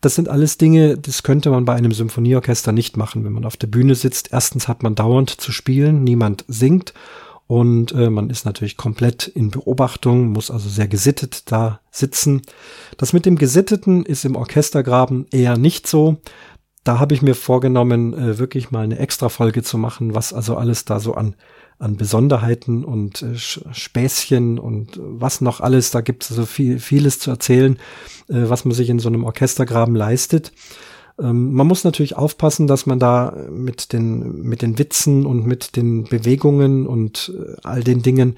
[0.00, 3.56] Das sind alles Dinge, das könnte man bei einem Symphonieorchester nicht machen, wenn man auf
[3.56, 4.32] der Bühne sitzt.
[4.32, 6.94] Erstens hat man dauernd zu spielen, niemand singt
[7.48, 12.42] und äh, man ist natürlich komplett in Beobachtung, muss also sehr gesittet da sitzen.
[12.98, 16.18] Das mit dem Gesitteten ist im Orchestergraben eher nicht so.
[16.84, 20.56] Da habe ich mir vorgenommen, äh, wirklich mal eine extra Folge zu machen, was also
[20.56, 21.34] alles da so an
[21.78, 25.90] an Besonderheiten und äh, Späßchen und was noch alles.
[25.90, 27.78] Da gibt es so viel, vieles zu erzählen,
[28.28, 30.52] äh, was man sich in so einem Orchestergraben leistet.
[31.20, 35.76] Ähm, man muss natürlich aufpassen, dass man da mit den, mit den Witzen und mit
[35.76, 38.36] den Bewegungen und äh, all den Dingen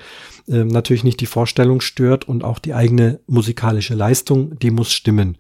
[0.49, 5.37] äh, natürlich nicht die Vorstellung stört und auch die eigene musikalische Leistung, die muss stimmen.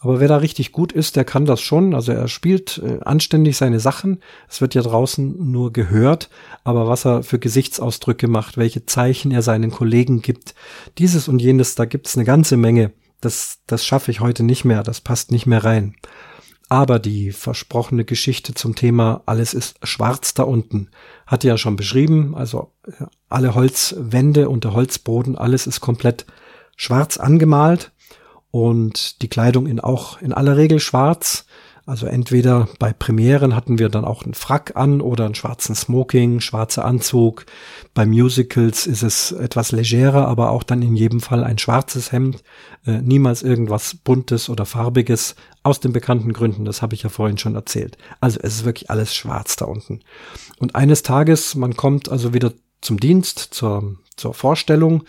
[0.00, 1.94] Aber wer da richtig gut ist, der kann das schon.
[1.94, 4.20] Also er spielt äh, anständig seine Sachen.
[4.48, 6.30] Es wird ja draußen nur gehört.
[6.62, 10.54] Aber was er für Gesichtsausdrücke macht, welche Zeichen er seinen Kollegen gibt,
[10.98, 12.92] dieses und jenes, da gibt's eine ganze Menge.
[13.20, 14.84] Das, das schaffe ich heute nicht mehr.
[14.84, 15.96] Das passt nicht mehr rein.
[16.68, 20.90] Aber die versprochene Geschichte zum Thema Alles ist schwarz da unten
[21.28, 22.34] hatte ja schon beschrieben.
[22.34, 22.72] Also
[23.28, 26.26] alle Holzwände und der Holzboden, alles ist komplett
[26.74, 27.92] schwarz angemalt
[28.50, 31.44] und die Kleidung in auch in aller Regel schwarz.
[31.88, 36.40] Also entweder bei Premieren hatten wir dann auch einen Frack an oder einen schwarzen Smoking,
[36.40, 37.46] schwarzer Anzug.
[37.94, 42.42] Bei Musicals ist es etwas legerer, aber auch dann in jedem Fall ein schwarzes Hemd.
[42.84, 46.66] Äh, niemals irgendwas Buntes oder Farbiges aus den bekannten Gründen.
[46.66, 47.96] Das habe ich ja vorhin schon erzählt.
[48.20, 50.00] Also es ist wirklich alles schwarz da unten.
[50.58, 55.04] Und eines Tages, man kommt also wieder zum Dienst, zur, zur Vorstellung.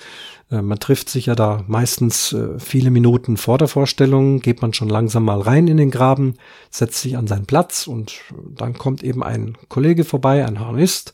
[0.52, 4.74] Äh, man trifft sich ja da meistens äh, viele Minuten vor der Vorstellung, geht man
[4.74, 6.36] schon langsam mal rein in den Graben,
[6.70, 8.20] setzt sich an seinen Platz und
[8.56, 11.14] dann kommt eben ein Kollege vorbei, ein Harnist,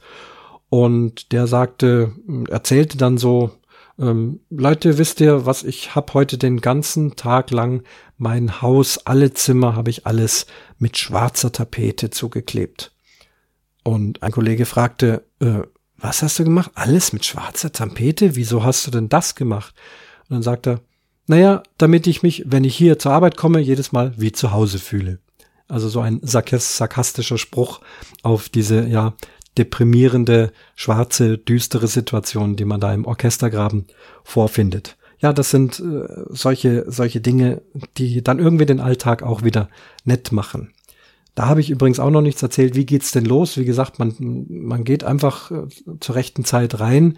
[0.69, 2.13] und der sagte,
[2.49, 3.51] erzählte dann so,
[3.97, 7.83] ähm, Leute, wisst ihr, was ich hab heute den ganzen Tag lang
[8.17, 12.91] mein Haus, alle Zimmer habe ich alles mit schwarzer Tapete zugeklebt.
[13.83, 15.61] Und ein Kollege fragte, äh,
[15.97, 16.71] was hast du gemacht?
[16.75, 18.35] Alles mit schwarzer Tapete?
[18.35, 19.73] Wieso hast du denn das gemacht?
[20.27, 20.81] Und dann sagt er,
[21.27, 24.79] naja, damit ich mich, wenn ich hier zur Arbeit komme, jedes Mal wie zu Hause
[24.79, 25.19] fühle.
[25.67, 27.81] Also so ein sarkastischer Spruch
[28.21, 29.13] auf diese, ja,
[29.57, 33.87] deprimierende, schwarze, düstere Situation, die man da im Orchestergraben
[34.23, 34.97] vorfindet.
[35.19, 37.61] Ja, das sind äh, solche, solche Dinge,
[37.97, 39.69] die dann irgendwie den Alltag auch wieder
[40.03, 40.73] nett machen.
[41.35, 42.75] Da habe ich übrigens auch noch nichts erzählt.
[42.75, 43.57] Wie geht's denn los?
[43.57, 44.15] Wie gesagt, man,
[44.49, 45.67] man geht einfach äh,
[45.99, 47.17] zur rechten Zeit rein.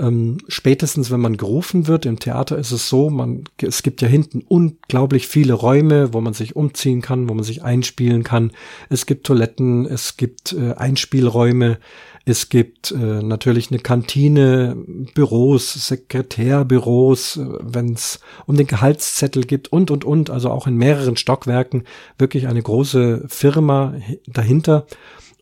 [0.00, 4.08] Ähm, spätestens, wenn man gerufen wird, im Theater ist es so, man, es gibt ja
[4.08, 8.50] hinten unglaublich viele Räume, wo man sich umziehen kann, wo man sich einspielen kann.
[8.88, 11.78] Es gibt Toiletten, es gibt äh, Einspielräume.
[12.24, 14.76] Es gibt äh, natürlich eine Kantine,
[15.14, 20.28] Büros, Sekretärbüros, äh, wenn es um den Gehaltszettel gibt und, und, und.
[20.28, 21.84] Also auch in mehreren Stockwerken
[22.18, 23.94] wirklich eine große Firma
[24.26, 24.86] dahinter.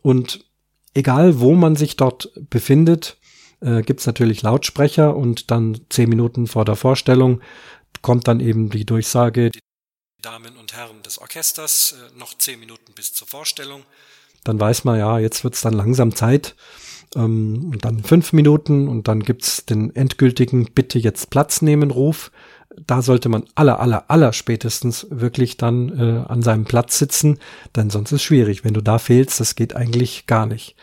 [0.03, 0.45] Und
[0.93, 3.17] egal, wo man sich dort befindet,
[3.63, 7.41] äh, gibt es natürlich Lautsprecher und dann zehn Minuten vor der Vorstellung
[8.01, 9.59] kommt dann eben die Durchsage, die
[10.21, 13.83] Damen und Herren des Orchesters, äh, noch zehn Minuten bis zur Vorstellung
[14.43, 16.55] dann weiß man ja, jetzt wird's dann langsam Zeit.
[17.15, 22.31] Ähm, und dann fünf Minuten und dann gibt's den endgültigen Bitte jetzt Platz nehmen Ruf.
[22.87, 27.37] Da sollte man aller, aller, aller spätestens wirklich dann äh, an seinem Platz sitzen,
[27.75, 28.63] denn sonst ist schwierig.
[28.63, 30.75] Wenn du da fehlst, das geht eigentlich gar nicht.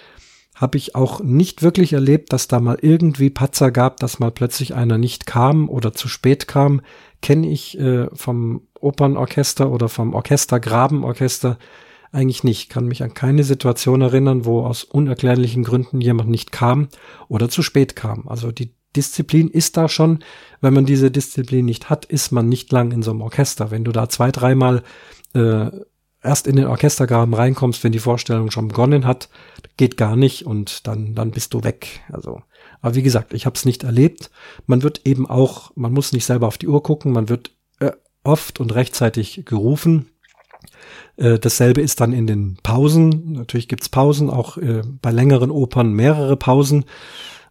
[0.60, 4.74] Habe ich auch nicht wirklich erlebt, dass da mal irgendwie Patzer gab, dass mal plötzlich
[4.74, 6.82] einer nicht kam oder zu spät kam.
[7.22, 11.58] Kenne ich äh, vom Opernorchester oder vom Orchester Grabenorchester
[12.12, 12.68] eigentlich nicht.
[12.68, 16.88] Kann mich an keine Situation erinnern, wo aus unerklärlichen Gründen jemand nicht kam
[17.28, 18.28] oder zu spät kam.
[18.28, 20.22] Also die Disziplin ist da schon.
[20.60, 23.70] Wenn man diese Disziplin nicht hat, ist man nicht lang in so einem Orchester.
[23.70, 24.82] Wenn du da zwei, dreimal
[25.32, 25.70] äh,
[26.22, 29.28] erst in den Orchestergraben reinkommst, wenn die Vorstellung schon begonnen hat,
[29.76, 32.00] geht gar nicht und dann dann bist du weg.
[32.10, 32.42] Also,
[32.80, 34.30] aber wie gesagt, ich habe es nicht erlebt.
[34.66, 37.92] Man wird eben auch, man muss nicht selber auf die Uhr gucken, man wird äh,
[38.24, 40.10] oft und rechtzeitig gerufen.
[41.16, 43.32] Äh, dasselbe ist dann in den Pausen.
[43.32, 46.84] Natürlich gibt's Pausen, auch äh, bei längeren Opern mehrere Pausen.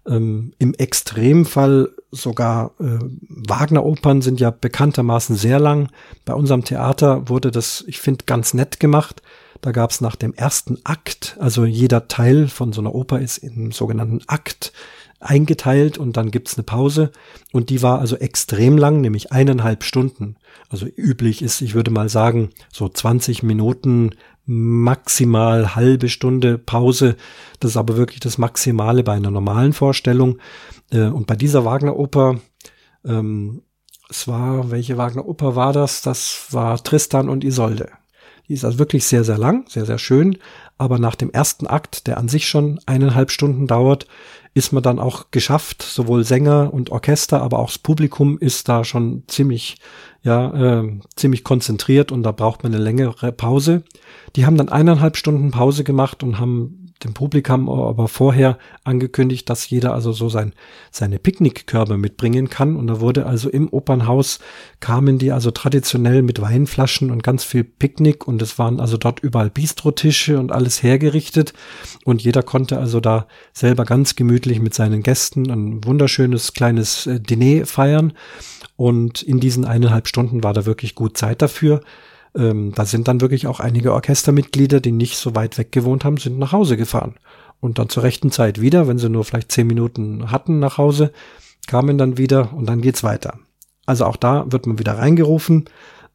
[0.08, 2.99] Ähm, Im Extremfall sogar äh,
[3.30, 5.89] Wagner-Opern sind ja bekanntermaßen sehr lang.
[6.26, 9.22] Bei unserem Theater wurde das, ich finde, ganz nett gemacht.
[9.62, 13.72] Da gab's nach dem ersten Akt, also jeder Teil von so einer Oper ist im
[13.72, 14.72] sogenannten Akt
[15.20, 17.12] eingeteilt und dann gibt's eine Pause.
[17.51, 20.38] Und die war also extrem lang, nämlich eineinhalb Stunden.
[20.70, 24.12] Also üblich ist, ich würde mal sagen, so 20 Minuten,
[24.52, 27.16] maximal halbe Stunde Pause.
[27.60, 30.39] Das ist aber wirklich das Maximale bei einer normalen Vorstellung.
[30.91, 32.39] Äh, und bei dieser Wagner-Oper,
[33.06, 33.62] ähm,
[34.10, 36.02] es war, welche Wagner-Oper war das?
[36.02, 37.91] Das war Tristan und Isolde.
[38.47, 40.39] Die ist also wirklich sehr, sehr lang, sehr, sehr schön.
[40.80, 44.08] Aber nach dem ersten Akt, der an sich schon eineinhalb Stunden dauert,
[44.54, 45.82] ist man dann auch geschafft.
[45.82, 49.78] Sowohl Sänger und Orchester, aber auch das Publikum ist da schon ziemlich,
[50.24, 53.84] ja, äh, ziemlich konzentriert und da braucht man eine längere Pause.
[54.36, 59.70] Die haben dann eineinhalb Stunden Pause gemacht und haben dem Publikum aber vorher angekündigt, dass
[59.70, 60.54] jeder also so sein,
[60.91, 62.76] seine Picknickkörbe mitbringen kann.
[62.76, 64.39] Und da wurde also im Opernhaus
[64.82, 69.22] kamen die also traditionell mit Weinflaschen und ganz viel Picknick und es waren also dort
[69.22, 71.54] überall Bistrotische und alles hergerichtet.
[72.04, 77.20] Und jeder konnte also da selber ganz gemütlich mit seinen Gästen ein wunderschönes kleines äh,
[77.20, 78.14] Diner feiern.
[78.76, 81.82] Und in diesen eineinhalb Stunden war da wirklich gut Zeit dafür
[82.40, 86.18] ähm, da sind dann wirklich auch einige Orchestermitglieder, die nicht so weit weg gewohnt haben,
[86.18, 87.16] sind nach Hause gefahren.
[87.60, 91.12] Und dann zur rechten Zeit wieder, wenn sie nur vielleicht zehn Minuten hatten nach Hause,
[91.68, 93.38] kamen dann wieder und dann geht's weiter.
[93.86, 95.66] Also auch da wird man wieder reingerufen,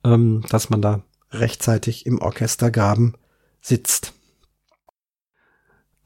[0.04, 3.14] ähm, dass man da rechtzeitig im Orchestergraben
[3.60, 4.14] sitzt.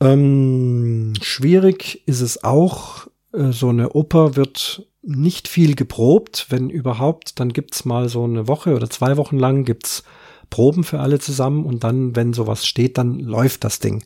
[0.00, 7.40] Ähm, schwierig ist es auch, äh, so eine Oper wird nicht viel geprobt, wenn überhaupt,
[7.40, 10.02] dann gibt's mal so eine Woche oder zwei Wochen lang gibt's
[10.50, 14.04] Proben für alle zusammen und dann, wenn sowas steht, dann läuft das Ding.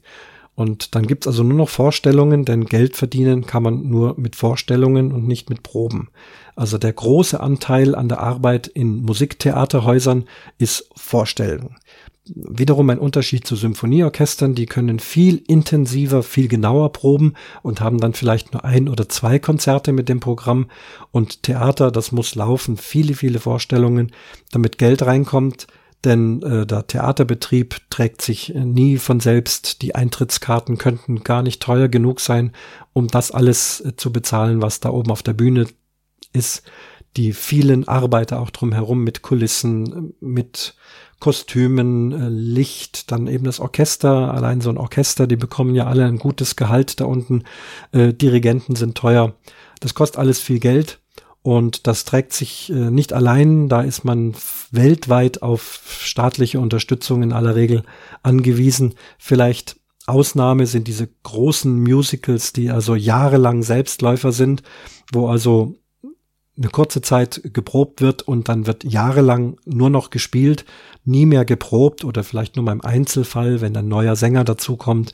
[0.54, 5.12] Und dann gibt's also nur noch Vorstellungen, denn Geld verdienen kann man nur mit Vorstellungen
[5.12, 6.10] und nicht mit Proben.
[6.56, 10.24] Also der große Anteil an der Arbeit in Musiktheaterhäusern
[10.58, 11.76] ist Vorstellung
[12.24, 18.14] wiederum ein Unterschied zu Symphonieorchestern, die können viel intensiver, viel genauer proben und haben dann
[18.14, 20.70] vielleicht nur ein oder zwei Konzerte mit dem Programm.
[21.10, 24.12] Und Theater, das muss laufen, viele, viele Vorstellungen,
[24.52, 25.66] damit Geld reinkommt.
[26.04, 29.82] Denn äh, der Theaterbetrieb trägt sich nie von selbst.
[29.82, 32.52] Die Eintrittskarten könnten gar nicht teuer genug sein,
[32.92, 35.66] um das alles äh, zu bezahlen, was da oben auf der Bühne
[36.32, 36.64] ist.
[37.16, 40.74] Die vielen Arbeiter auch drumherum mit Kulissen, mit
[41.22, 46.04] Kostümen, äh, Licht, dann eben das Orchester, allein so ein Orchester, die bekommen ja alle
[46.04, 47.44] ein gutes Gehalt da unten.
[47.92, 49.32] Äh, Dirigenten sind teuer.
[49.78, 50.98] Das kostet alles viel Geld.
[51.42, 54.34] Und das trägt sich äh, nicht allein, da ist man
[54.72, 57.84] weltweit auf staatliche Unterstützung in aller Regel
[58.24, 58.94] angewiesen.
[59.16, 64.64] Vielleicht Ausnahme sind diese großen Musicals, die also jahrelang Selbstläufer sind,
[65.12, 65.76] wo also
[66.56, 70.64] eine kurze Zeit geprobt wird und dann wird jahrelang nur noch gespielt,
[71.04, 75.12] nie mehr geprobt oder vielleicht nur mal im Einzelfall, wenn ein neuer Sänger dazukommt.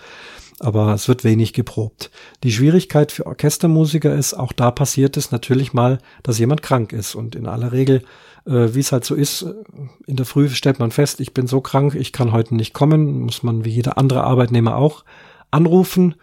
[0.60, 2.10] Aber es wird wenig geprobt.
[2.42, 7.14] Die Schwierigkeit für Orchestermusiker ist, auch da passiert es natürlich mal, dass jemand krank ist.
[7.14, 8.02] Und in aller Regel,
[8.44, 9.46] äh, wie es halt so ist,
[10.06, 13.20] in der Früh stellt man fest, ich bin so krank, ich kann heute nicht kommen,
[13.20, 15.04] muss man wie jeder andere Arbeitnehmer auch
[15.52, 16.16] anrufen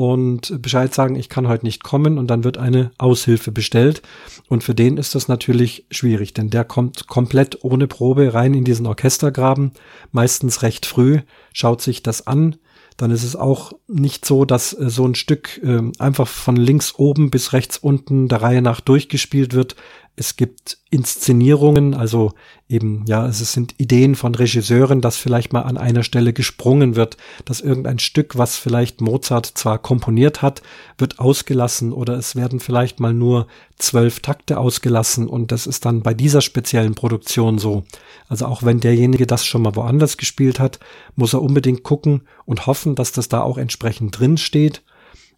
[0.00, 4.00] und Bescheid sagen, ich kann heute nicht kommen und dann wird eine Aushilfe bestellt.
[4.48, 8.64] Und für den ist das natürlich schwierig, denn der kommt komplett ohne Probe rein in
[8.64, 9.72] diesen Orchestergraben,
[10.10, 11.18] meistens recht früh,
[11.52, 12.56] schaut sich das an.
[12.96, 16.94] Dann ist es auch nicht so, dass äh, so ein Stück äh, einfach von links
[16.96, 19.76] oben bis rechts unten der Reihe nach durchgespielt wird,
[20.16, 22.32] es gibt Inszenierungen, also
[22.68, 27.16] eben, ja, es sind Ideen von Regisseuren, dass vielleicht mal an einer Stelle gesprungen wird,
[27.46, 30.60] dass irgendein Stück, was vielleicht Mozart zwar komponiert hat,
[30.98, 33.46] wird ausgelassen oder es werden vielleicht mal nur
[33.78, 37.84] zwölf Takte ausgelassen und das ist dann bei dieser speziellen Produktion so.
[38.28, 40.80] Also auch wenn derjenige das schon mal woanders gespielt hat,
[41.16, 44.82] muss er unbedingt gucken und hoffen, dass das da auch entsprechend drin steht.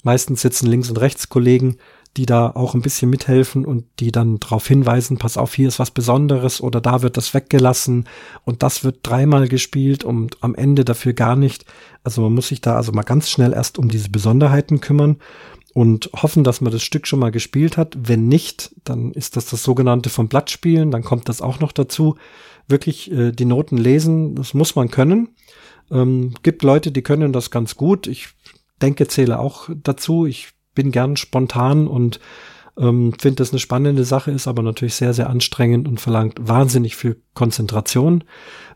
[0.02, 1.76] Meistens sitzen links und rechts Kollegen,
[2.16, 5.78] die da auch ein bisschen mithelfen und die dann darauf hinweisen, pass auf, hier ist
[5.78, 8.06] was Besonderes oder da wird das weggelassen
[8.44, 11.64] und das wird dreimal gespielt und am Ende dafür gar nicht.
[12.04, 15.16] Also man muss sich da also mal ganz schnell erst um diese Besonderheiten kümmern
[15.74, 17.96] und hoffen, dass man das Stück schon mal gespielt hat.
[17.98, 21.72] Wenn nicht, dann ist das das sogenannte vom Blatt spielen, dann kommt das auch noch
[21.72, 22.16] dazu.
[22.68, 25.30] Wirklich äh, die Noten lesen, das muss man können.
[25.90, 28.06] Ähm, gibt Leute, die können das ganz gut.
[28.06, 28.28] Ich
[28.82, 30.26] denke, zähle auch dazu.
[30.26, 32.20] Ich bin gern spontan und
[32.78, 36.96] ähm, finde das eine spannende Sache, ist aber natürlich sehr, sehr anstrengend und verlangt wahnsinnig
[36.96, 38.24] viel Konzentration.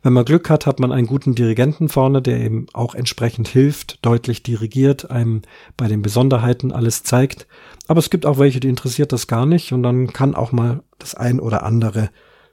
[0.02, 4.04] Wenn man Glück hat, hat man einen guten Dirigenten vorne, der eben auch entsprechend hilft,
[4.04, 5.42] deutlich dirigiert, einem
[5.76, 7.46] bei den Besonderheiten alles zeigt.
[7.88, 10.82] Aber es gibt auch welche, die interessiert das gar nicht und dann kann auch mal
[10.98, 12.10] das ein oder andere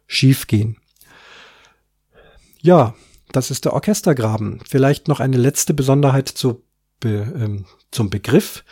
[0.08, 0.78] schief gehen.
[2.62, 2.96] Ja,
[3.34, 4.62] das ist der Orchestergraben.
[4.66, 6.64] Vielleicht noch eine letzte Besonderheit zu
[7.02, 8.64] be, ähm, zum Begriff.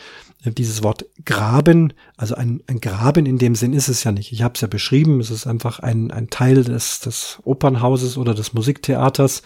[0.44, 4.32] Dieses Wort Graben, also ein, ein Graben in dem Sinn ist es ja nicht.
[4.32, 8.34] Ich habe es ja beschrieben, es ist einfach ein, ein Teil des, des Opernhauses oder
[8.34, 9.44] des Musiktheaters.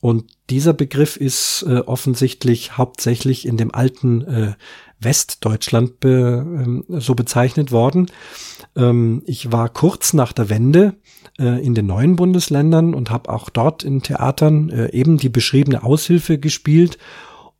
[0.00, 4.52] Und dieser Begriff ist äh, offensichtlich hauptsächlich in dem alten äh,
[5.00, 8.10] Westdeutschland be, äh, so bezeichnet worden.
[8.76, 10.96] Ähm, ich war kurz nach der Wende
[11.38, 15.84] äh, in den neuen Bundesländern und habe auch dort in Theatern äh, eben die beschriebene
[15.84, 16.98] Aushilfe gespielt.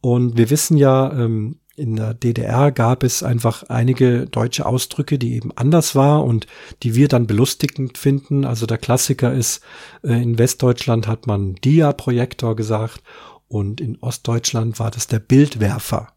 [0.01, 5.35] Und wir wissen ja, ähm, in der DDR gab es einfach einige deutsche Ausdrücke, die
[5.35, 6.47] eben anders war und
[6.83, 8.45] die wir dann belustigend finden.
[8.45, 9.63] Also der Klassiker ist,
[10.03, 13.03] äh, in Westdeutschland hat man Dia-Projektor gesagt
[13.49, 16.09] und in Ostdeutschland war das der Bildwerfer.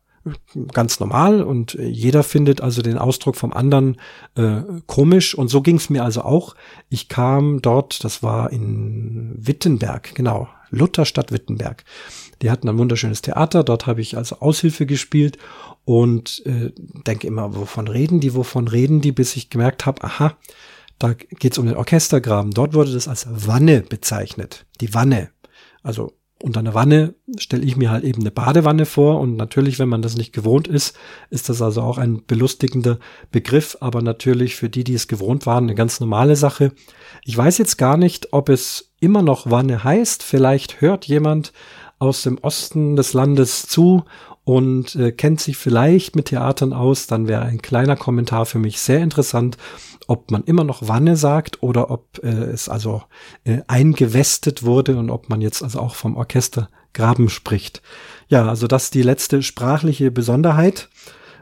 [0.73, 3.97] Ganz normal und jeder findet also den Ausdruck vom anderen
[4.35, 6.55] äh, komisch und so ging es mir also auch.
[6.89, 11.85] Ich kam dort, das war in Wittenberg, genau, Lutherstadt Wittenberg.
[12.41, 15.37] Die hatten ein wunderschönes Theater, dort habe ich also Aushilfe gespielt
[15.85, 16.71] und äh,
[17.05, 20.37] denke immer, wovon reden die, wovon reden die, bis ich gemerkt habe, aha,
[20.99, 22.51] da geht's um den Orchestergraben.
[22.51, 24.65] Dort wurde das als Wanne bezeichnet.
[24.81, 25.29] Die Wanne.
[25.83, 29.89] Also unter einer Wanne stelle ich mir halt eben eine Badewanne vor und natürlich, wenn
[29.89, 30.95] man das nicht gewohnt ist,
[31.31, 32.99] ist das also auch ein belustigender
[33.31, 36.73] Begriff, aber natürlich für die, die es gewohnt waren, eine ganz normale Sache.
[37.23, 40.21] Ich weiß jetzt gar nicht, ob es immer noch Wanne heißt.
[40.21, 41.53] Vielleicht hört jemand
[41.99, 44.03] aus dem Osten des Landes zu
[44.43, 48.79] und äh, kennt sich vielleicht mit Theatern aus, dann wäre ein kleiner Kommentar für mich
[48.79, 49.57] sehr interessant,
[50.07, 53.03] ob man immer noch Wanne sagt oder ob äh, es also
[53.43, 57.81] äh, eingewestet wurde und ob man jetzt also auch vom Orchester Graben spricht.
[58.29, 60.89] Ja, also das ist die letzte sprachliche Besonderheit.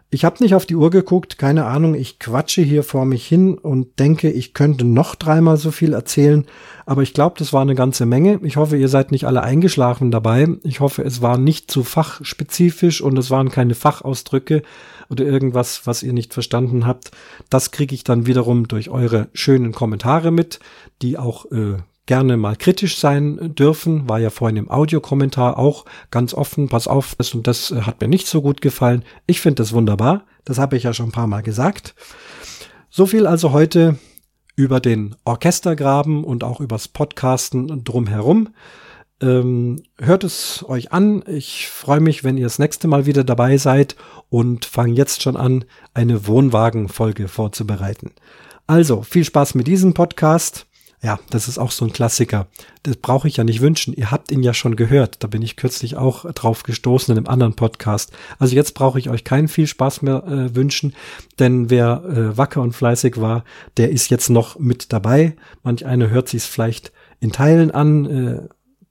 [0.09, 3.57] Ich habe nicht auf die Uhr geguckt, keine Ahnung, ich quatsche hier vor mich hin
[3.57, 6.45] und denke, ich könnte noch dreimal so viel erzählen,
[6.85, 8.39] aber ich glaube, das war eine ganze Menge.
[8.43, 10.47] Ich hoffe, ihr seid nicht alle eingeschlafen dabei.
[10.63, 14.61] Ich hoffe, es war nicht zu fachspezifisch und es waren keine Fachausdrücke
[15.09, 17.11] oder irgendwas, was ihr nicht verstanden habt.
[17.49, 20.59] Das kriege ich dann wiederum durch eure schönen Kommentare mit,
[21.01, 24.07] die auch äh, gerne mal kritisch sein dürfen.
[24.07, 26.69] War ja vorhin im Audiokommentar auch ganz offen.
[26.69, 29.03] Pass auf, das und das äh, hat mir nicht so gut gefallen.
[29.25, 30.23] Ich finde das wunderbar.
[30.43, 31.95] Das habe ich ja schon ein paar Mal gesagt.
[32.91, 33.97] So viel also heute
[34.55, 38.49] über den Orchestergraben und auch übers Podcasten drumherum.
[39.21, 41.23] Ähm, hört es euch an.
[41.27, 43.95] Ich freue mich, wenn ihr das nächste Mal wieder dabei seid
[44.29, 48.11] und fange jetzt schon an, eine Wohnwagenfolge vorzubereiten.
[48.67, 50.65] Also viel Spaß mit diesem Podcast.
[51.01, 52.47] Ja, das ist auch so ein Klassiker.
[52.83, 53.93] Das brauche ich ja nicht wünschen.
[53.93, 55.23] Ihr habt ihn ja schon gehört.
[55.23, 58.11] Da bin ich kürzlich auch drauf gestoßen in einem anderen Podcast.
[58.39, 60.95] Also jetzt brauche ich euch keinen viel Spaß mehr äh, wünschen,
[61.37, 63.43] denn wer äh, wacker und fleißig war,
[63.77, 65.35] der ist jetzt noch mit dabei.
[65.63, 68.05] Manch einer hört sich es vielleicht in Teilen an.
[68.05, 68.49] Äh,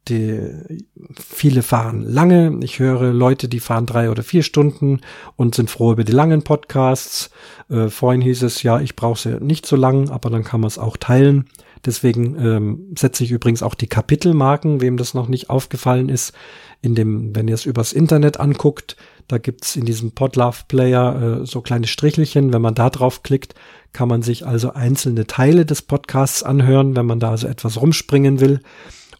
[0.08, 0.84] die,
[1.18, 2.58] viele fahren lange.
[2.62, 5.00] Ich höre Leute, die fahren drei oder vier Stunden
[5.36, 7.30] und sind froh über die langen Podcasts.
[7.70, 10.68] Äh, vorhin hieß es, ja, ich brauche sie nicht so lang, aber dann kann man
[10.68, 11.46] es auch teilen.
[11.84, 16.32] Deswegen ähm, setze ich übrigens auch die Kapitelmarken, wem das noch nicht aufgefallen ist.
[16.80, 18.96] In dem, wenn ihr es übers Internet anguckt,
[19.28, 22.52] da gibt's in diesem Podlove Player äh, so kleine Strichelchen.
[22.52, 23.54] Wenn man da drauf klickt,
[23.92, 28.40] kann man sich also einzelne Teile des Podcasts anhören, wenn man da also etwas rumspringen
[28.40, 28.60] will.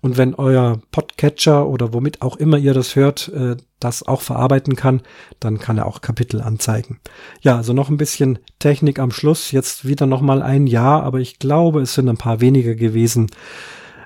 [0.05, 4.77] Und wenn euer Podcatcher oder womit auch immer ihr das hört, äh, das auch verarbeiten
[4.77, 5.01] kann,
[5.41, 7.01] dann kann er auch Kapitel anzeigen.
[7.41, 9.51] Ja, also noch ein bisschen Technik am Schluss.
[9.51, 13.31] Jetzt wieder noch mal ein Jahr, aber ich glaube, es sind ein paar weniger gewesen.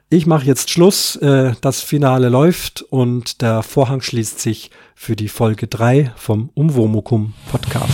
[0.09, 1.17] Ich mache jetzt Schluss.
[1.17, 7.35] Äh, das Finale läuft und der Vorhang schließt sich für die Folge drei vom Umwomukum
[7.51, 7.91] Podcast.